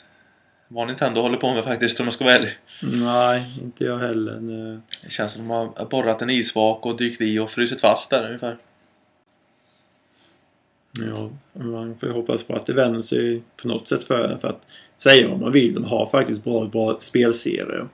[0.68, 2.58] vad Nintendo håller på med faktiskt om jag ska vara ärlig.
[2.82, 4.40] Nej, inte jag heller.
[4.40, 8.10] Nu- Det känns som de har borrat en isvak och dykt i och frusit fast
[8.10, 8.56] där ungefär.
[10.92, 14.38] Ja, man får ju hoppas på att det vänder sig på något sätt för den.
[14.40, 14.66] För att
[14.98, 17.88] säga vad man vill, de har faktiskt bra, bra spelserier.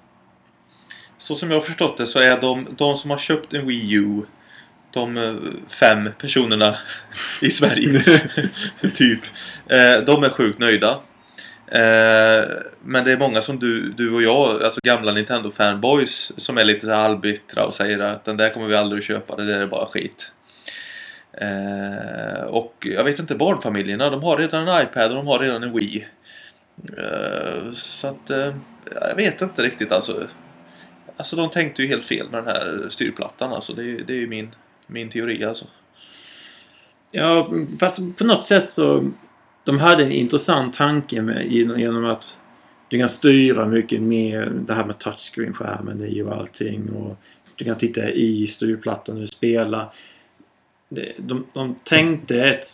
[1.18, 3.94] Så som jag har förstått det så är de, de som har köpt en Wii
[3.94, 4.22] U
[4.96, 5.35] de eh,
[5.68, 6.76] fem personerna
[7.42, 8.00] i Sverige
[8.94, 9.20] typ
[9.68, 10.90] eh, de är sjukt nöjda.
[11.68, 12.44] Eh,
[12.85, 16.87] men det är många som du, du och jag, alltså gamla Nintendo-fanboys som är lite
[16.87, 19.66] så halvbittra och säger att den där kommer vi aldrig att köpa, det där är
[19.66, 20.32] bara skit.
[22.46, 25.72] Och jag vet inte, barnfamiljerna de har redan en iPad och de har redan en
[25.76, 26.06] Wii.
[27.74, 28.30] Så att
[29.00, 30.26] jag vet inte riktigt alltså.
[31.16, 33.72] Alltså de tänkte ju helt fel med den här styrplattan alltså.
[33.72, 34.50] Det, är- det är ju min,
[34.87, 35.64] min teori alltså.
[37.12, 39.11] Ja, fast på något sätt så...
[39.64, 42.40] De hade en intressant tanke med, genom att
[42.88, 46.88] du kan styra mycket mer det här med touchscreen-skärmen i och allting.
[46.90, 47.16] Och
[47.57, 49.92] du kan titta i styrplattan och spela.
[50.88, 52.64] Det- De, de tänkte ett,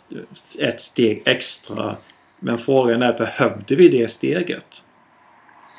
[0.59, 1.97] ett steg extra.
[2.39, 4.83] Men frågan är, behövde vi det steget?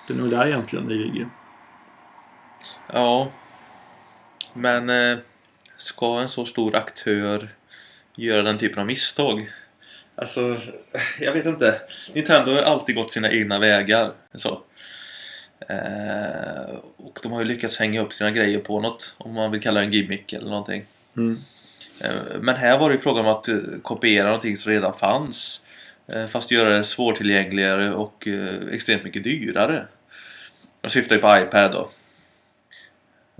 [0.08, 1.28] Det är nog där egentligen det ligger.
[2.92, 3.30] Ja.
[4.54, 5.18] Men eh,
[5.76, 7.48] ska en så stor aktör
[8.16, 9.50] göra den typen av misstag?
[10.16, 10.60] Alltså,
[11.20, 11.80] jag vet inte.
[12.12, 14.12] Nintendo har alltid gått sina egna vägar.
[14.34, 14.62] Så.
[15.68, 19.14] Eh, och de har ju lyckats hänga upp sina grejer på något.
[19.18, 20.84] Om man vill kalla det en gimmick eller någonting.
[21.16, 21.38] Mm.
[22.00, 22.10] Eh,
[22.40, 25.64] Men här var det ju frågan om att eh, kopiera någonting som redan fanns.
[26.06, 29.86] eh, Fast göra det svårtillgängligare och eh, extremt mycket dyrare.
[30.82, 31.90] Jag syftar ju på iPad då.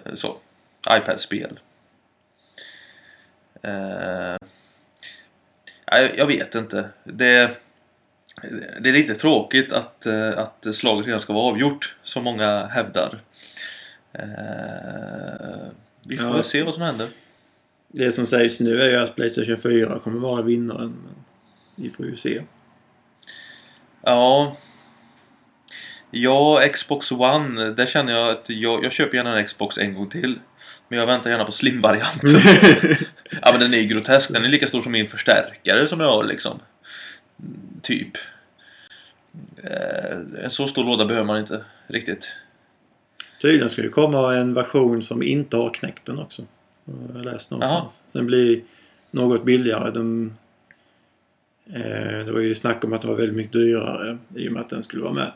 [0.05, 0.37] Eh, Så.
[0.90, 1.59] iPad-spel.
[3.64, 4.37] Eh,
[6.16, 6.88] jag, vet inte.
[7.05, 7.50] Det,
[8.81, 11.96] det är lite tråkigt att, eh, att slaget redan ska vara avgjort.
[12.03, 13.20] Som många hävdar.
[14.12, 15.66] Eh,
[16.07, 16.42] vi får Ja.
[16.42, 17.09] se vad som händer.
[17.88, 20.96] Det som sägs nu är ju att Playstation 4 kommer vara vinnaren.
[21.05, 21.14] Men
[21.77, 22.42] vi får ju se.
[24.03, 24.57] Ja.
[26.11, 27.70] Ja, Xbox One.
[27.70, 30.38] Där känner jag att jag, jag köper gärna en Xbox en gång till.
[30.88, 32.31] Men jag väntar gärna på slim-varianten.
[33.42, 34.33] ja, men den är ju grotesk.
[34.33, 36.59] Den är lika stor som min förstärkare som jag har liksom.
[37.83, 38.16] Typ.
[39.57, 42.29] Eh, En så stor låda behöver man inte riktigt.
[43.42, 46.42] Tydligen ska det komma en version som inte har knäckt den också.
[46.85, 48.03] Jag har läst någonstans.
[48.12, 48.62] Den blir
[49.11, 49.90] något billigare.
[49.90, 50.37] Den,
[51.66, 54.61] eh, det var ju snack om att den var väldigt mycket dyrare i och med
[54.61, 55.33] att den skulle vara med.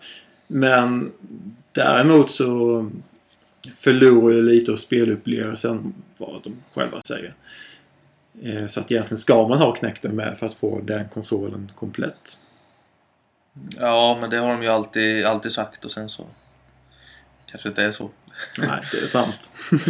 [0.47, 1.13] Men
[1.73, 2.91] däremot så
[3.79, 7.35] förlorar ju lite av spelupplevelsen vad de själva säger.
[8.43, 12.39] Eh, så att egentligen ska man ha knäckten med för att få den konsolen komplett.
[13.77, 16.27] Ja, men det har de ju alltid, alltid sagt och sen så
[17.47, 18.11] kanske inte är så.
[18.59, 19.53] Nej, det är sant.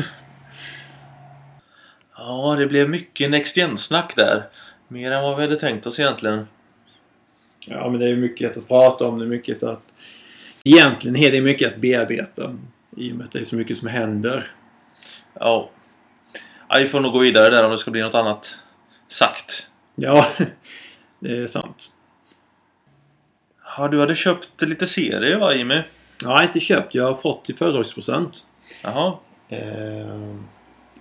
[2.21, 4.45] Ja, det blev mycket Next Gen-snack där.
[4.89, 6.47] Mer än vad vi hade tänkt oss egentligen.
[7.67, 9.19] Ja, men det är mycket att prata om.
[9.19, 9.83] Det är mycket att...
[10.65, 12.57] Egentligen är det mycket att bearbeta.
[12.97, 14.51] I och med att det är så mycket som händer.
[15.35, 15.71] Ja.
[16.69, 16.79] Ja.
[16.79, 18.55] Vi får nog gå vidare där om det ska bli något annat
[19.09, 19.71] sagt.
[19.95, 20.27] Ja,
[21.19, 21.91] det är sant.
[23.77, 25.83] Ja, du hade köpt lite serier va Jimmy?
[26.25, 26.95] Har inte köpt.
[26.95, 28.45] Jag har fått i födelsedagspresent.
[28.83, 29.19] Jaha.
[29.49, 30.37] Eh,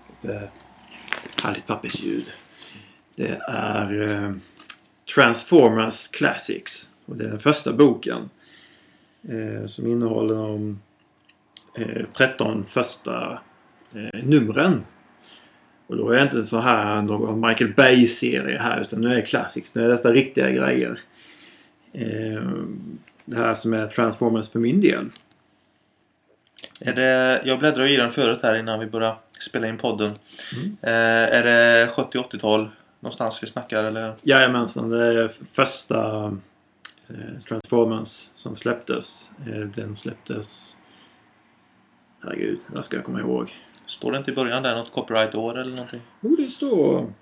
[0.10, 0.50] lite
[1.44, 2.28] härligt pappersljud.
[3.16, 4.34] Det är eh,
[5.16, 6.92] Transformers Classics.
[7.06, 8.30] Och det är den första boken.
[9.30, 10.80] Eh, som innehåller de
[11.78, 13.40] eh, 13 första
[13.94, 14.84] eh, numren.
[15.88, 19.21] Och då är det inte så här någon Michael Bay-serie här utan nu är det
[19.21, 19.76] Classics.
[19.76, 21.00] Nu är detta riktiga grejer.
[21.93, 22.52] Eh,
[23.26, 25.10] det här som är Transformers för min del.
[26.82, 30.12] Är det, jag bläddrade i den förut här innan vi började spela in podden.
[30.82, 32.69] Eh, är det 70-80-tal
[33.00, 34.15] någonstans vi snackar eller?
[34.21, 36.26] Jajamensan, det är första
[37.08, 39.32] eh, Transformers som släpptes.
[39.47, 40.78] Eh, den släpptes...
[42.23, 43.54] Herregud, det ska jag komma ihåg.
[43.88, 46.02] Står det inte i början där något copyright-år eller någonting?
[46.21, 47.13] Jo, det står...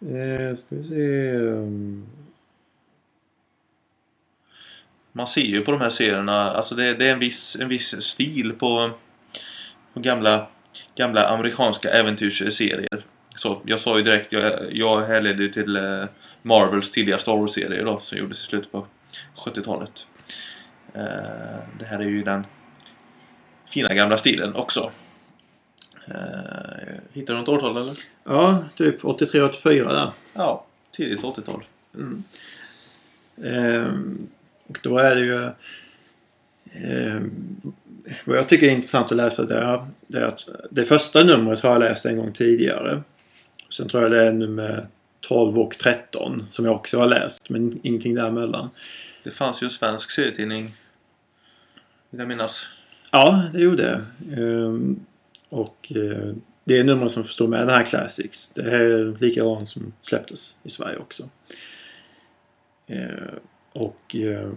[0.00, 1.32] Eh, ska vi se...
[1.36, 2.06] um,
[5.16, 8.02] Man ser ju på de här serierna, alltså det, det är en viss, en viss
[8.02, 8.90] stil på,
[9.94, 10.46] på gamla,
[10.96, 13.04] gamla amerikanska äventyrsserier.
[13.36, 16.04] Så, jag sa ju direkt, jag, jag härledde till eh,
[16.42, 18.86] Marvels tidiga Star Wars-serier då, som gjordes i slutet på
[19.36, 20.06] 70-talet.
[20.94, 21.02] Eh,
[21.78, 22.46] det här är ju den
[23.68, 24.90] fina gamla stilen också.
[26.08, 27.94] Eh, hittar du något årtal eller?
[28.24, 30.12] Ja, typ 83-84 där.
[30.34, 31.64] Ja, tidigt 80-tal.
[33.44, 34.28] Ehm,
[34.66, 35.50] och då är det ju...
[36.72, 37.56] ehm,
[38.24, 41.60] vad jag tycker är intressant att läsa det är, det är att det första numret
[41.60, 43.02] har jag läst en gång tidigare.
[43.70, 44.86] Sen tror jag det är nummer
[45.20, 47.50] 12 och 13 som jag också har läst.
[47.50, 48.70] Men ingenting däremellan.
[49.22, 50.74] Det fanns ju en svensk serietidning,
[52.10, 52.66] vill jag minnas.
[53.10, 54.04] Ja, det gjorde det.
[54.42, 55.04] Ehm,
[55.54, 58.50] och eh, det är nummer som står med den här Classics.
[58.50, 61.28] Det är likadant som släpptes i Sverige också.
[62.86, 63.34] Eh,
[63.72, 64.50] och eh,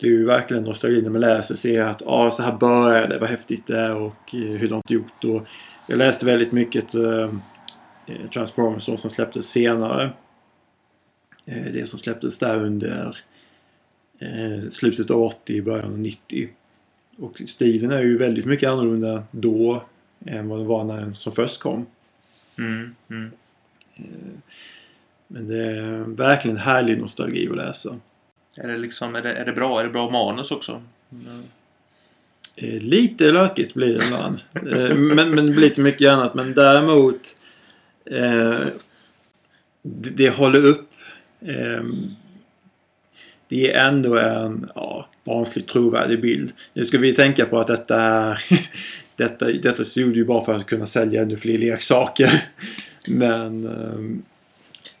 [0.00, 3.06] det är ju verkligen nostalgi när man läser och ser att ah, så här började
[3.06, 5.24] det, vad häftigt det är och eh, hur de har gjort.
[5.24, 5.46] Och
[5.86, 7.34] jag läste väldigt mycket eh,
[8.06, 10.12] eh, Transformers då, som släpptes senare.
[11.46, 13.16] Eh, det som släpptes där under
[14.18, 16.48] eh, slutet av 80, början av 90.
[17.20, 19.84] Och stilen är ju väldigt mycket annorlunda då
[20.26, 21.86] än vad den var när den som först kom.
[22.58, 23.30] Mm, mm.
[23.96, 24.04] Eh,
[25.28, 27.96] Men det är verkligen härlig nostalgi att läsa.
[28.56, 29.80] Är det, liksom, är, det, är det bra?
[29.80, 30.82] Är det bra manus också?
[31.12, 31.42] Mm.
[32.56, 34.38] Eh, Lite lökigt blir det ibland.
[34.54, 36.34] Eh, men, men det blir så mycket annat.
[36.34, 37.36] Men däremot
[38.04, 38.60] eh,
[39.82, 40.90] det, det håller upp.
[41.40, 41.82] Eh,
[43.48, 46.52] det är ändå en ja, barnsligt trovärdig bild.
[46.72, 48.42] Nu ska vi tänka på att detta är
[49.16, 52.30] detta, detta gjorde ju bara för att kunna sälja ännu fler leksaker.
[53.08, 54.22] Men ehm,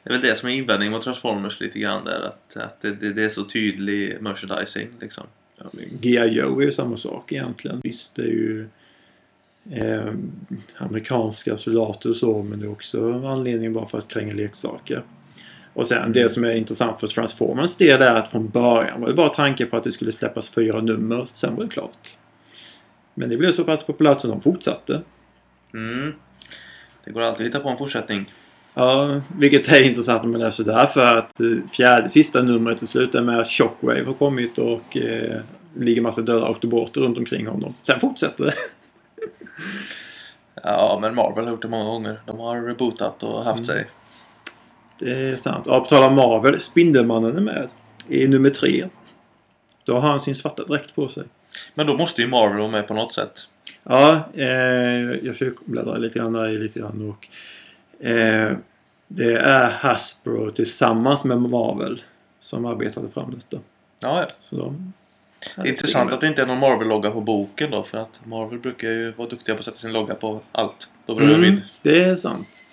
[0.02, 2.20] Det är väl det som är invändningen mot Transformers lite grann där.
[2.22, 5.24] Att, att det, det, det är så tydlig merchandising liksom.
[5.58, 5.64] Ja,
[6.00, 6.28] G.I.
[6.28, 7.80] Joe är ju samma sak egentligen.
[7.84, 8.68] Visst, det är ju
[9.70, 10.12] eh,
[10.76, 15.04] amerikanska soldater och så, men det är också anledningen bara för att kränga leksaker.
[15.78, 19.14] Och sen det som är intressant för Transformers del är att från början var det
[19.14, 22.18] bara tanke på att det skulle släppas fyra nummer, sen var det klart.
[23.14, 25.02] Men det blev så pass populärt så de fortsatte.
[25.74, 26.14] Mm.
[27.04, 28.32] Det går alltid att hitta på en fortsättning.
[28.74, 32.88] Ja, vilket är intressant om man läser där för att eh, fjärde sista numret till
[32.88, 35.40] slut är med att Shockwave har kommit och eh,
[35.76, 37.74] ligger massa döda autoboter runt omkring honom.
[37.82, 38.52] Sen fortsätter det.
[40.62, 42.20] Ja, men Marvel har gjort det många gånger.
[42.26, 43.86] De har rebootat och haft sig.
[44.98, 45.64] Det är sant.
[45.68, 47.68] Ja, på tal om Marvel, Spindelmannen är med
[48.08, 48.88] i nummer tre.
[49.84, 51.24] Då har han sin svarta dräkt på sig.
[51.74, 53.48] Men då måste ju Marvel vara med på något sätt.
[53.84, 54.46] Ja, eh,
[55.22, 57.28] jag försöker bläddra lite grann där i lite grann och
[58.06, 58.56] eh,
[59.08, 62.02] det är Hasbro tillsammans med Marvel
[62.40, 63.62] som arbetade fram detta.
[64.00, 64.26] Ja, ja.
[64.40, 64.92] Så de,
[65.56, 67.82] Det är intressant att det inte är någon Marvel-logga på boken då.
[67.82, 70.88] För att Marvel brukar ju vara duktiga på att sätta sin logga på allt.
[71.06, 72.64] Då blir Mm, det är sant.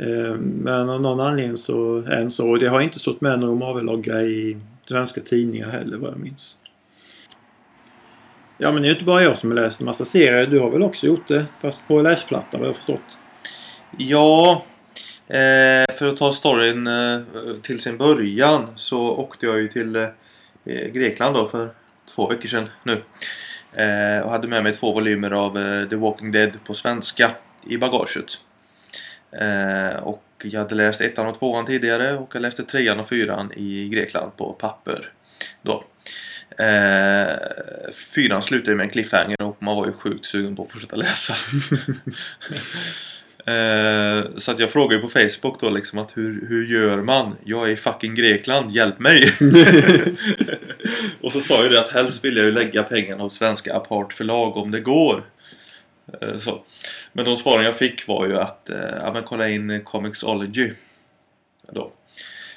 [0.00, 2.50] Eh, men av någon anledning så är det så.
[2.50, 6.56] Och det har inte stått med någon Marvel-logga i svenska tidningar heller vad jag minns.
[8.58, 10.46] Ja men det är ju inte bara jag som har läst en massa serier.
[10.46, 11.46] Du har väl också gjort det?
[11.60, 13.18] Fast på läsplatta vad jag förstått.
[13.98, 14.64] Ja,
[15.28, 17.20] eh, för att ta storyn eh,
[17.62, 20.08] till sin början så åkte jag ju till eh,
[20.92, 21.70] Grekland då för
[22.14, 23.02] två veckor sedan nu.
[23.72, 27.30] Eh, och hade med mig två volymer av eh, The Walking Dead på svenska
[27.66, 28.38] i bagaget.
[29.40, 33.52] Eh, och jag hade läst ettan och tvåan tidigare och jag läste trean och fyran
[33.56, 35.12] i Grekland på papper.
[35.62, 35.84] Då.
[36.58, 37.36] Eh,
[38.14, 41.34] fyran slutade med en cliffhanger och man var ju sjukt sugen på att fortsätta läsa.
[43.46, 47.36] Eh, så att jag frågade ju på Facebook då liksom att hur, hur gör man?
[47.44, 49.32] Jag är i fucking Grekland, hjälp mig!
[51.20, 54.12] och så sa jag det att helst vill jag ju lägga pengarna hos svenska Apart
[54.12, 55.24] förlag om det går.
[56.20, 56.64] Eh, så.
[57.12, 60.72] Men de svaren jag fick var ju att eh, ja, men kolla in Comixology.
[61.68, 61.92] Då.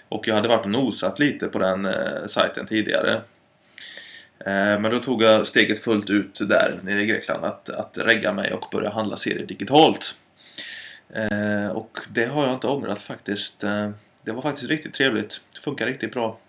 [0.09, 3.21] Och jag hade varit och nosat lite på den eh, sajten tidigare.
[4.39, 8.33] Eh, men då tog jag steget fullt ut där nere i Grekland att, att regga
[8.33, 10.15] mig och börja handla serier digitalt.
[11.09, 13.63] Eh, och det har jag inte ångrat faktiskt.
[13.63, 13.89] Eh,
[14.21, 15.41] det var faktiskt riktigt trevligt.
[15.53, 16.39] Det funkar riktigt bra.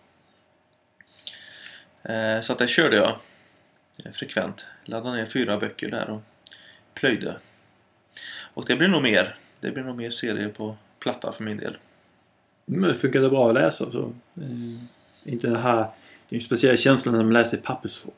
[2.03, 3.19] Eh, så att det körde jag
[4.05, 4.67] eh, frekvent.
[4.85, 6.23] Laddade ner fyra böcker där och
[6.97, 7.37] plöjde.
[8.55, 9.37] Och det blir nog mer.
[9.61, 11.77] Det blir nog mer serier på platta för min del.
[12.65, 13.91] Men det funkade bra att läsa.
[13.91, 14.13] Så.
[14.41, 15.77] Eh, inte det här...
[16.29, 18.15] Det är ju en speciell känsla när man läser i pappersform.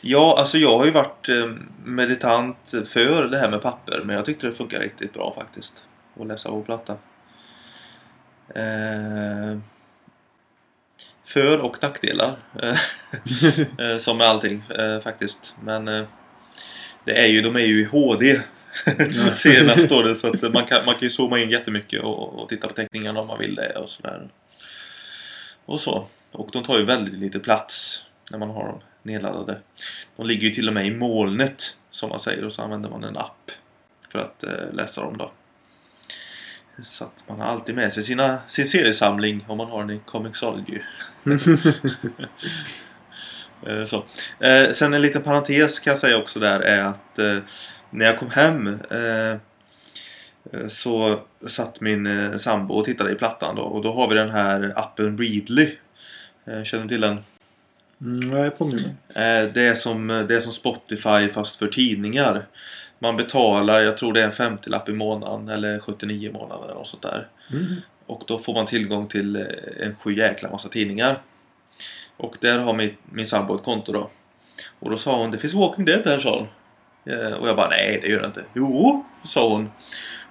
[0.00, 1.50] Ja, alltså jag har ju varit eh,
[1.84, 4.02] meditant för det här med papper.
[4.04, 5.84] Men jag tyckte det funkar riktigt bra faktiskt.
[6.20, 6.92] Att läsa på platta.
[8.54, 9.58] Eh,
[11.24, 12.36] för och nackdelar.
[13.78, 15.54] eh, som med allting eh, faktiskt.
[15.60, 16.04] Men eh,
[17.04, 18.40] det är ju, de är ju i HD.
[19.36, 22.48] Serierna står det så att man kan, man kan ju zooma in jättemycket och, och
[22.48, 24.28] titta på teckningarna om man vill det och sådär.
[25.64, 26.06] Och så.
[26.32, 29.60] Och de tar ju väldigt lite plats när man har dem nedladdade.
[30.16, 33.04] De ligger ju till och med i molnet som man säger och så använder man
[33.04, 33.50] en app
[34.08, 35.32] för att eh, läsa dem då.
[36.82, 40.00] Så att man har alltid med sig sina, sin seriesamling om man har den i
[40.04, 40.80] Comixology.
[43.66, 44.04] Eh, så.
[44.40, 47.38] Eh, sen en liten parentes kan jag säga också där är att eh,
[47.90, 48.78] när jag kom hem
[50.68, 54.72] så satt min sambo och tittade i plattan då och då har vi den här
[54.76, 55.70] appen Readly.
[56.64, 57.18] Känner du till den?
[58.00, 58.94] Mm, jag påminner
[59.54, 62.46] Det är, som, det är som Spotify fast för tidningar.
[62.98, 66.74] Man betalar, jag tror det är en 50-lapp i månaden eller 79 i månaden eller
[66.74, 67.28] något sånt där.
[67.52, 67.74] Mm.
[68.06, 69.36] Och då får man tillgång till
[69.80, 71.20] en sju jäkla massa tidningar.
[72.16, 74.10] Och där har min, min sambo ett konto då.
[74.80, 76.46] Och då sa hon, det finns Walking Dead där sa hon.
[77.14, 78.44] Eh, Och jag bara, nej det gör det inte.
[78.54, 79.70] Jo, sa hon.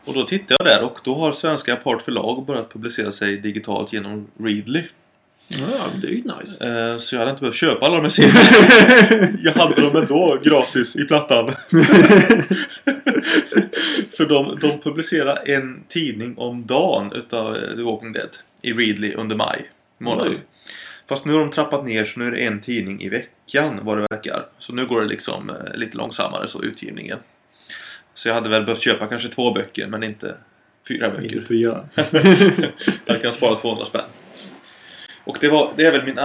[0.05, 3.93] Och då tittade jag där och då har svenska Apart förlag börjat publicera sig digitalt
[3.93, 4.83] genom Readly.
[5.47, 5.57] Ja,
[6.01, 6.65] det är ju nice.
[6.91, 9.37] Eh, Så jag hade inte behövt köpa alla de här serierna.
[9.43, 11.45] jag hade dem ändå gratis i plattan.
[14.17, 18.29] För de, de publicerar en tidning om dagen utav The Walking Dead
[18.61, 20.27] i Readly under maj månad.
[20.27, 20.37] Oj.
[21.09, 23.97] Fast nu har de trappat ner så nu är det en tidning i veckan vad
[23.97, 24.45] det verkar.
[24.59, 27.19] Så nu går det liksom eh, lite långsammare så utgivningen.
[28.13, 30.35] Så jag hade väl behövt köpa kanske två böcker men inte
[30.87, 31.45] fyra Inte böcker.
[31.47, 31.89] fyra.
[33.05, 34.05] Jag kan spara 200 spänn.
[35.25, 36.19] Och det, var, det är väl min,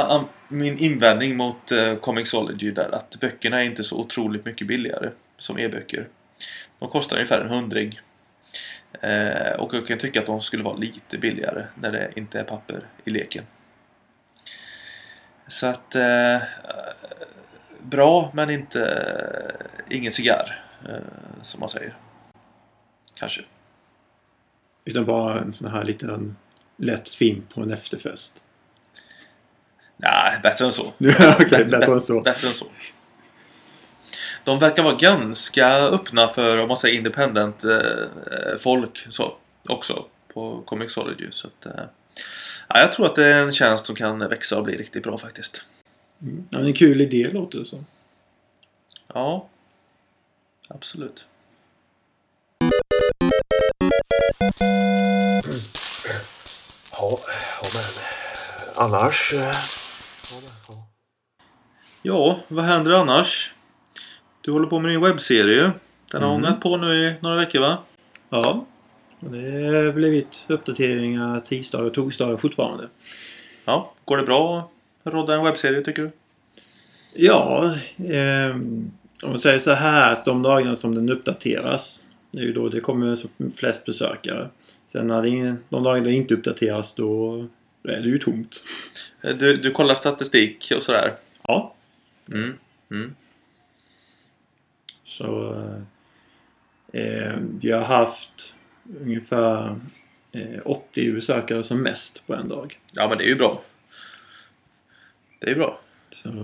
[0.49, 5.59] min invändning mot uh, Comixology där att böckerna är inte så otroligt mycket billigare som
[5.59, 6.09] e-böcker.
[6.79, 8.01] De kostar ungefär en hundring.
[9.03, 12.45] Eh, och jag kan tycka att de skulle vara lite billigare när det inte är
[12.45, 13.45] papper i leken.
[15.49, 16.39] Så att eh,
[17.83, 20.95] bra men inte eh, ingen cigarr eh,
[21.43, 21.97] som man säger.
[23.15, 23.41] Kanske.
[24.85, 26.37] Utan bara en sån här liten
[26.77, 28.43] lätt film på en efterfest.
[29.97, 30.87] Nej, bättre än så.
[31.41, 32.21] Okej, bättre än så.
[32.21, 32.67] Bättre än så.
[34.45, 39.37] De verkar vara ganska öppna för om man säger independent eh, folk så,
[39.69, 41.29] också på Comixology.
[41.31, 41.85] Så att, eh,
[42.69, 45.19] ja, jag tror att det är en tjänst som kan växa och bli riktigt bra
[45.19, 45.63] faktiskt.
[46.23, 46.45] Mm.
[46.51, 47.87] Ja, men en kul idé låter det som.
[49.15, 49.49] Ja,
[50.69, 51.25] absolut.
[56.93, 57.19] Ja,
[57.63, 57.85] ja men
[58.85, 59.33] annars...
[59.35, 59.41] eh,
[60.69, 60.85] ja.
[62.03, 63.55] Ja, vad händer annars?
[64.41, 65.73] Du håller på med din webbserie.
[66.13, 66.45] Den har Mm.
[66.45, 67.79] ångat på nu i några veckor va?
[68.31, 68.65] Ja.
[69.21, 72.89] Det har blivit uppdateringar tisdagar och torsdagar fortfarande.
[73.65, 74.71] Ja, går det bra
[75.03, 76.11] att rodda en webbserie tycker du?
[77.15, 77.75] Ja,
[78.09, 78.91] ehm,
[79.23, 82.09] om man säger så här att de dagarna som den uppdateras.
[82.31, 84.49] Det är ju då det kommer flest besökare.
[84.87, 87.37] Sen när det, de dagarna den inte uppdateras då
[87.83, 88.63] är det ju tomt.
[89.23, 91.13] Eh, Du, du kollar statistik och sådär?
[91.43, 91.75] Ja.
[92.33, 92.55] Mm.
[92.91, 93.15] Mm.
[95.05, 95.55] Så
[96.93, 98.55] eh, vi har haft
[99.01, 99.77] ungefär
[100.33, 102.79] eh, 80 besökare som mest på en dag.
[102.91, 103.63] Ja men det är ju bra.
[105.39, 105.81] Det är bra.
[106.11, 106.35] Så eh,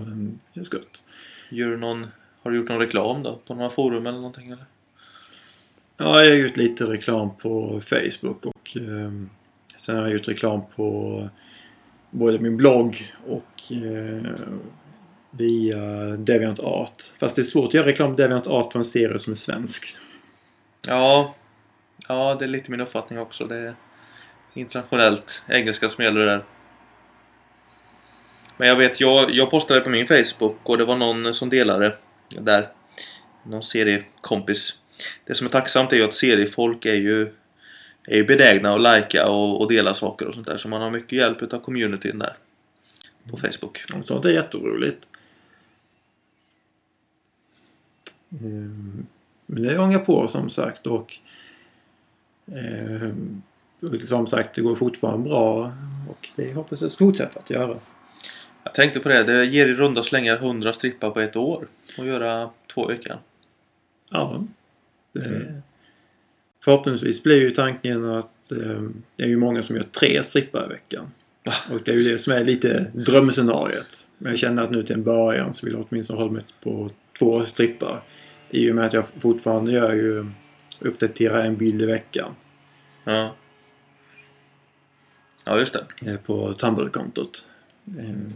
[0.53, 1.05] det är gott.
[1.51, 2.07] Gör du någon,
[2.43, 3.41] har du gjort någon reklam då?
[3.47, 4.65] På några forum eller någonting eller?
[5.97, 9.13] Ja, jag har gjort lite reklam på Facebook och eh,
[9.77, 11.29] sen har jag gjort reklam på
[12.11, 14.33] både min blogg och eh,
[15.31, 15.81] via
[16.17, 17.03] Deviant Art.
[17.21, 19.35] Fast det är svårt att göra reklam på Deviant Art på en serie som är
[19.35, 19.97] svensk.
[20.87, 21.35] Ja.
[22.09, 23.47] Ja, det är lite min uppfattning också.
[23.47, 23.75] Det är
[24.55, 26.45] internationellt engelska som gäller där.
[28.57, 31.97] Men jag vet, jag, jag postade på min Facebook och det var någon som delade
[32.29, 32.69] där.
[33.43, 34.79] Någon seriekompis.
[35.25, 37.33] Det som är tacksamt är ju att seriefolk är ju
[38.07, 40.59] är ju benägna att likea och, och dela saker och sånt där.
[40.59, 42.33] Så man har mycket hjälp utav communityn där.
[43.31, 43.85] På Facebook.
[43.95, 45.09] Och sånt är jätteroligt.
[48.41, 49.07] Mm.
[49.47, 51.19] Men det ångar på som sagt och
[54.03, 55.73] som sagt det går fortfarande bra
[56.09, 57.79] och det hoppas jag ska fortsätta att göra.
[58.65, 61.67] Jag tänkte på det, det ger i runda slängar 100 strippar på ett år.
[61.99, 63.19] Och göra två i veckan.
[64.11, 64.45] Ja.
[65.13, 65.63] Det, Mm.
[66.65, 70.69] Förhoppningsvis blir ju tanken att ehm, det är ju många som gör tre strippar i
[70.69, 71.11] veckan.
[71.71, 74.09] Och det är ju det som är lite drömscenariet.
[74.19, 76.91] Men jag känner att nu till en början så vill jag åtminstone hålla mig på
[77.19, 78.03] två strippar.
[78.51, 80.27] I och med att jag fortfarande gör ju
[80.85, 82.35] uppdaterar en bild i veckan
[83.05, 83.35] Ja.
[85.45, 86.11] Ja, just det.
[86.11, 87.45] eh, på Tumblr-kontot.
[87.99, 88.33] Eh,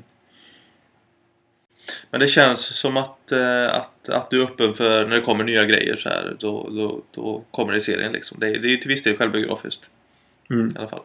[2.10, 5.44] Men det känns som att, eh, att, att du är öppen för när det kommer
[5.44, 6.36] nya grejer så här.
[6.40, 8.38] Då, då, då kommer det i serien liksom.
[8.40, 9.90] Det, är- det är ju till viss del självbiografiskt.
[10.50, 10.68] Mm.
[10.76, 11.02] I alla fall.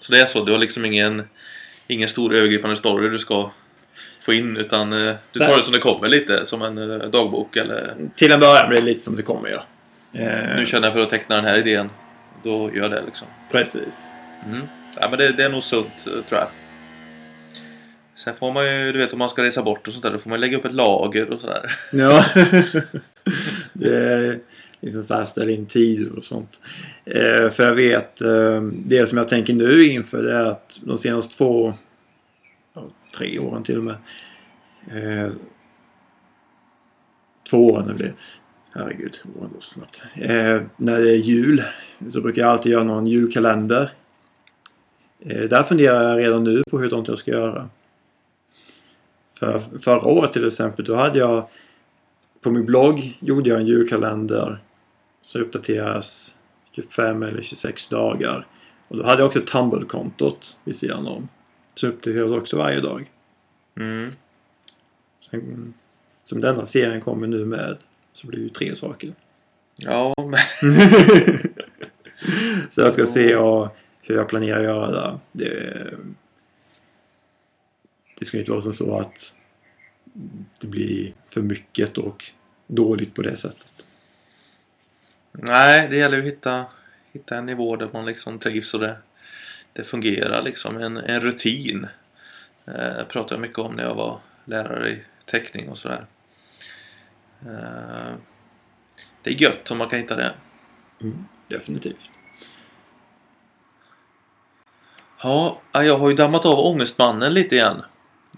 [0.00, 0.44] Så det är så.
[0.44, 1.22] Du har liksom ingen,
[1.86, 3.50] ingen stor övergripande story du ska
[4.26, 4.56] få in.
[4.56, 6.46] Utan eh, du tar det som det kommer lite.
[6.46, 9.64] Som en eh, dagbok eller Till en början blir det lite som det kommer ja.
[10.20, 11.90] Eh, nu känner jag för att teckna den här idén.
[12.42, 13.26] Då gör det liksom.
[13.50, 14.08] Precis.
[14.46, 14.66] Mm.
[15.00, 16.48] Ja, men det, det är nog sunt tror jag.
[18.14, 20.18] Sen får man ju, du vet om man ska resa bort och sånt där, då
[20.18, 21.72] får man lägga upp ett lager och sådär.
[21.92, 22.24] Ja.
[23.72, 24.38] det är
[24.80, 26.60] liksom så här ställa in tider och sånt.
[27.04, 30.98] Eh, för jag vet, eh, det som jag tänker nu inför det är att de
[30.98, 31.74] senaste två,
[33.16, 33.96] tre åren till och med.
[34.86, 35.32] Eh,
[37.50, 38.14] två åren det blir.
[38.74, 40.04] Herregud, åren går så snabbt.
[40.16, 41.62] Eh, när det är jul
[42.08, 43.92] så brukar jag alltid göra någon julkalender.
[45.20, 47.68] Eh, där funderar jag redan nu på hur jag ska göra.
[49.38, 51.48] För förra året till exempel, då hade jag
[52.40, 54.58] på min blogg gjorde jag en julkalender
[55.20, 56.38] som uppdateras
[56.72, 58.46] 25 eller 26 dagar.
[58.88, 61.28] Och då hade jag också Tumble-kontot vid sidan om.
[61.76, 63.10] Som uppdateras också varje dag.
[63.76, 64.12] Mm.
[65.20, 65.74] Sen,
[66.22, 67.76] som denna serien kommer nu med
[68.12, 69.14] så blir det ju tre saker.
[69.76, 70.72] Ja, men...
[72.70, 75.20] Så jag ska se och hur jag planerar att göra det.
[75.32, 75.98] Det,
[78.18, 79.36] det ska inte vara så att
[80.60, 82.24] det blir för mycket och
[82.66, 83.86] dåligt på det sättet.
[85.32, 86.64] Nej, det gäller ju att hitta,
[87.12, 88.96] hitta en nivå där man liksom trivs och det,
[89.76, 90.76] det fungerar liksom.
[90.76, 91.86] En, en rutin.
[92.66, 96.06] Eh, pratade jag mycket om när jag var lärare i teckning och sådär.
[97.46, 98.14] Eh,
[99.22, 100.34] det är gött om man kan hitta det.
[101.48, 102.10] Definitivt.
[105.22, 107.82] Ja, jag har ju dammat av Ångestmannen lite igen.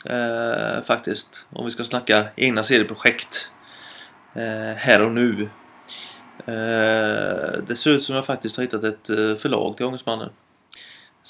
[0.05, 1.47] Eh, faktiskt.
[1.51, 3.51] Om vi ska snacka egna serieprojekt.
[4.34, 5.49] Eh, här och nu.
[6.47, 10.30] Eh, det ser ut som jag faktiskt har hittat ett eh, förlag till Ångestmannen.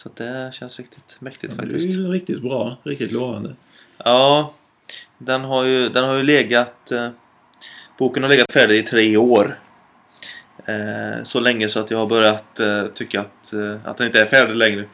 [0.08, 1.88] Så det känns riktigt mäktigt Det är faktiskt.
[1.88, 2.76] ju riktigt bra.
[2.82, 3.54] Riktigt lovande.
[4.04, 4.54] Ja,
[5.18, 6.90] den har ju, den har ju legat...
[6.90, 7.08] Eh,
[7.98, 9.60] boken har legat färdig i tre år.
[10.66, 14.20] Eh, så länge så att jag har börjat eh, tycka att, eh, att den inte
[14.20, 14.84] är färdig längre.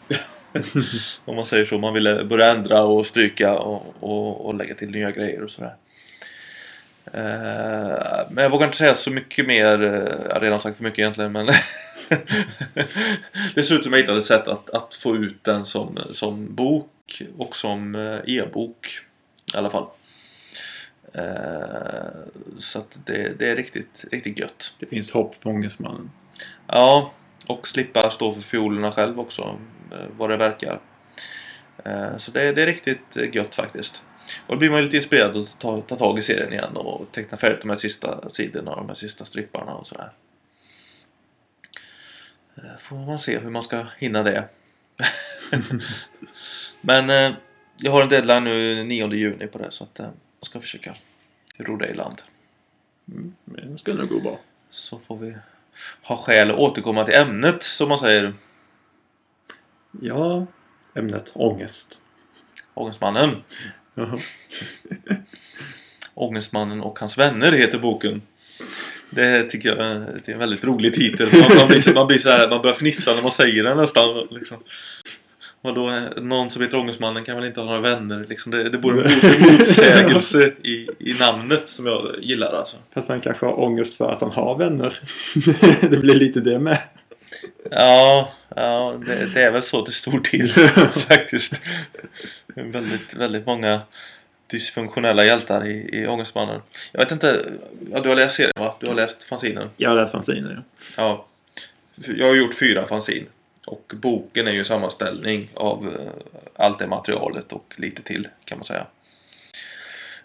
[1.24, 1.78] Om man säger så.
[1.78, 5.74] Man ville börja ändra och stryka och, och, och lägga till nya grejer och sådär.
[7.12, 9.78] Eh, men jag vågar inte säga så mycket mer.
[10.28, 11.46] Jag har redan sagt för mycket egentligen men
[13.56, 17.56] Ut som jag hittade ett sätt att, att få ut den som, som bok och
[17.56, 19.00] som eh, e-bok
[19.54, 19.86] i alla fall.
[21.14, 22.10] Eh,
[22.58, 24.74] så att det, det är riktigt, riktigt gött.
[24.78, 26.10] Det finns hopp för Ångestmannen.
[26.66, 27.12] Ja,
[27.46, 29.58] och slippa stå för fiolerna själv också,
[29.92, 30.80] eh, vad det verkar.
[31.84, 34.02] Eh, Så det, det är riktigt gött faktiskt.
[34.46, 37.12] Och då blir man ju lite inspirerad att ta, ta tag i serien igen och
[37.12, 40.12] teckna färdigt de här sista sidorna och de här sista stripparna och sådär.
[42.56, 44.48] Eh, Får man se hur man ska hinna det.
[46.80, 47.36] Men eh,
[47.76, 50.06] jag har en deadline nu 9 juni på det så att eh,
[50.40, 50.94] jag ska försöka
[51.56, 52.22] ro det i land.
[53.04, 54.40] Men det skulle nog gå bra.
[54.70, 55.36] Så får vi
[56.02, 58.34] ha skäl att återkomma till ämnet som man säger.
[60.00, 60.46] Ja,
[60.94, 62.00] ämnet ångest.
[62.74, 63.42] Ångestmannen.
[66.14, 68.22] Ångestmannen och hans vänner heter boken.
[69.14, 71.28] Det tycker jag är en väldigt rolig titel.
[71.32, 73.76] Man, man, blir, så- man, blir så här, man börjar fnissa när man säger den
[73.76, 74.28] nästan.
[74.30, 74.56] Liksom.
[75.62, 78.26] Vadå, någon som heter Ångestmannen kan väl inte ha några vänner?
[78.28, 82.76] Liksom det, det borde vara en motsägelse i, i namnet som jag gillar alltså.
[82.94, 84.98] Fast han kanske har ångest för att han har vänner.
[85.90, 86.78] det blir lite det med.
[87.70, 90.48] Ja, ja det, det är väl så till stor del
[91.08, 91.62] faktiskt.
[92.54, 93.80] Det väldigt, väldigt många
[94.46, 96.60] dysfunktionella hjältar i, i Ångestmannen.
[96.92, 97.44] Jag vet inte,
[97.90, 98.76] ja, du har läst serien va?
[98.80, 99.70] Du har läst fanzinen?
[99.76, 100.62] Jag har läst fanziner, ja.
[100.96, 101.26] Ja.
[102.16, 103.26] Jag har gjort fyra fanzin.
[103.66, 106.12] Och boken är ju en sammanställning av eh,
[106.56, 108.86] allt det materialet och lite till kan man säga.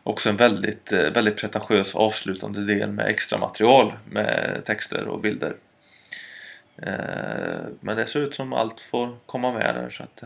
[0.03, 5.55] Också en väldigt, eh, väldigt pretentiös avslutande del med extra material med texter och bilder.
[6.81, 10.23] Eh, Men det ser ut som allt får komma med där så att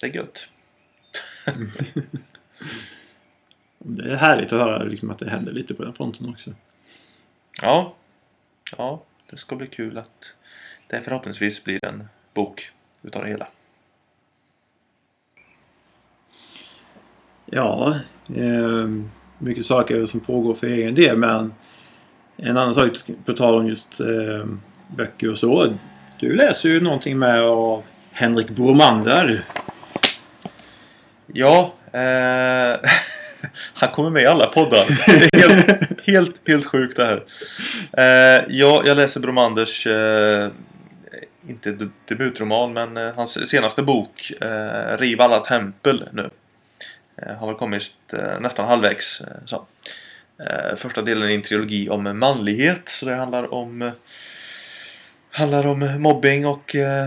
[0.00, 0.48] det är gött.
[3.84, 6.50] Det är härligt att höra liksom, att det händer lite på den fronten också.
[7.62, 7.94] Ja,
[8.76, 10.34] ja, det ska bli kul att
[10.86, 12.70] det förhoppningsvis blir en bok
[13.02, 13.48] utav det hela.
[17.46, 17.94] Ja,
[18.36, 18.88] eh,
[19.38, 21.54] mycket saker som pågår för egen del men
[22.36, 22.92] en annan sak
[23.24, 24.46] på tal om just eh,
[24.96, 25.76] böcker och så.
[26.18, 29.44] Du läser ju någonting med av Henrik Bromander.
[31.26, 32.80] Ja, eh,
[33.74, 34.84] han kommer med i alla poddar.
[35.06, 37.24] Det är helt, helt, helt sjukt det här.
[37.92, 40.48] Eh, ja, jag läser Bromanders, eh,
[41.48, 46.30] inte de- debutroman, men eh, hans senaste bok, eh, Riv alla tempel nu.
[47.16, 49.20] Eh, har väl kommit eh, nästan halvvägs.
[49.20, 49.66] Eh, så.
[50.76, 53.92] Första delen är en trilogi om manlighet, så det handlar om
[55.30, 57.06] handlar om mobbing och eh,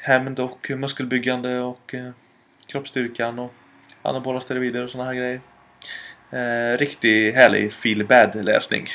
[0.00, 2.10] hämnd och muskelbyggande och eh,
[2.66, 3.52] kroppsstyrkan och
[4.02, 5.40] anabola steroider och såna här grejer.
[6.30, 8.86] Eh, riktig härlig feel bad läsning.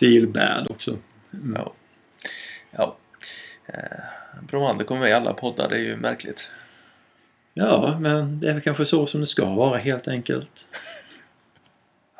[0.00, 0.96] Feel bad också.
[1.54, 1.72] Ja.
[2.70, 2.96] ja.
[3.66, 6.48] Eh, Bromander kommer med i alla poddar, det är ju märkligt.
[7.54, 10.68] Ja, men det är väl kanske så som det ska vara helt enkelt.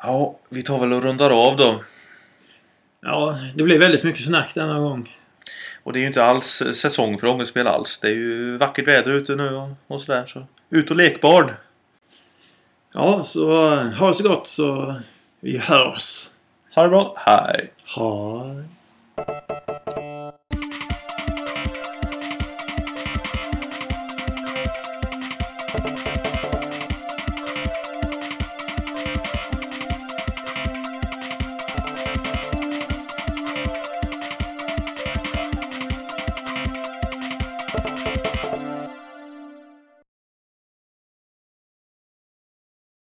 [0.03, 1.83] Ja, vi tar väl och rundar av då.
[3.01, 5.17] Ja, det blir väldigt mycket snack denna gång.
[5.83, 7.99] Och det är ju inte alls säsong för ångestspel alls.
[7.99, 10.25] Det är ju vackert väder ute nu och, och sådär.
[10.25, 11.51] Så ut och lek barn!
[12.93, 14.95] Ja, så ha det så gott så
[15.39, 16.29] vi hörs.
[16.75, 17.71] Ha det bra, hej!
[17.95, 18.45] Ha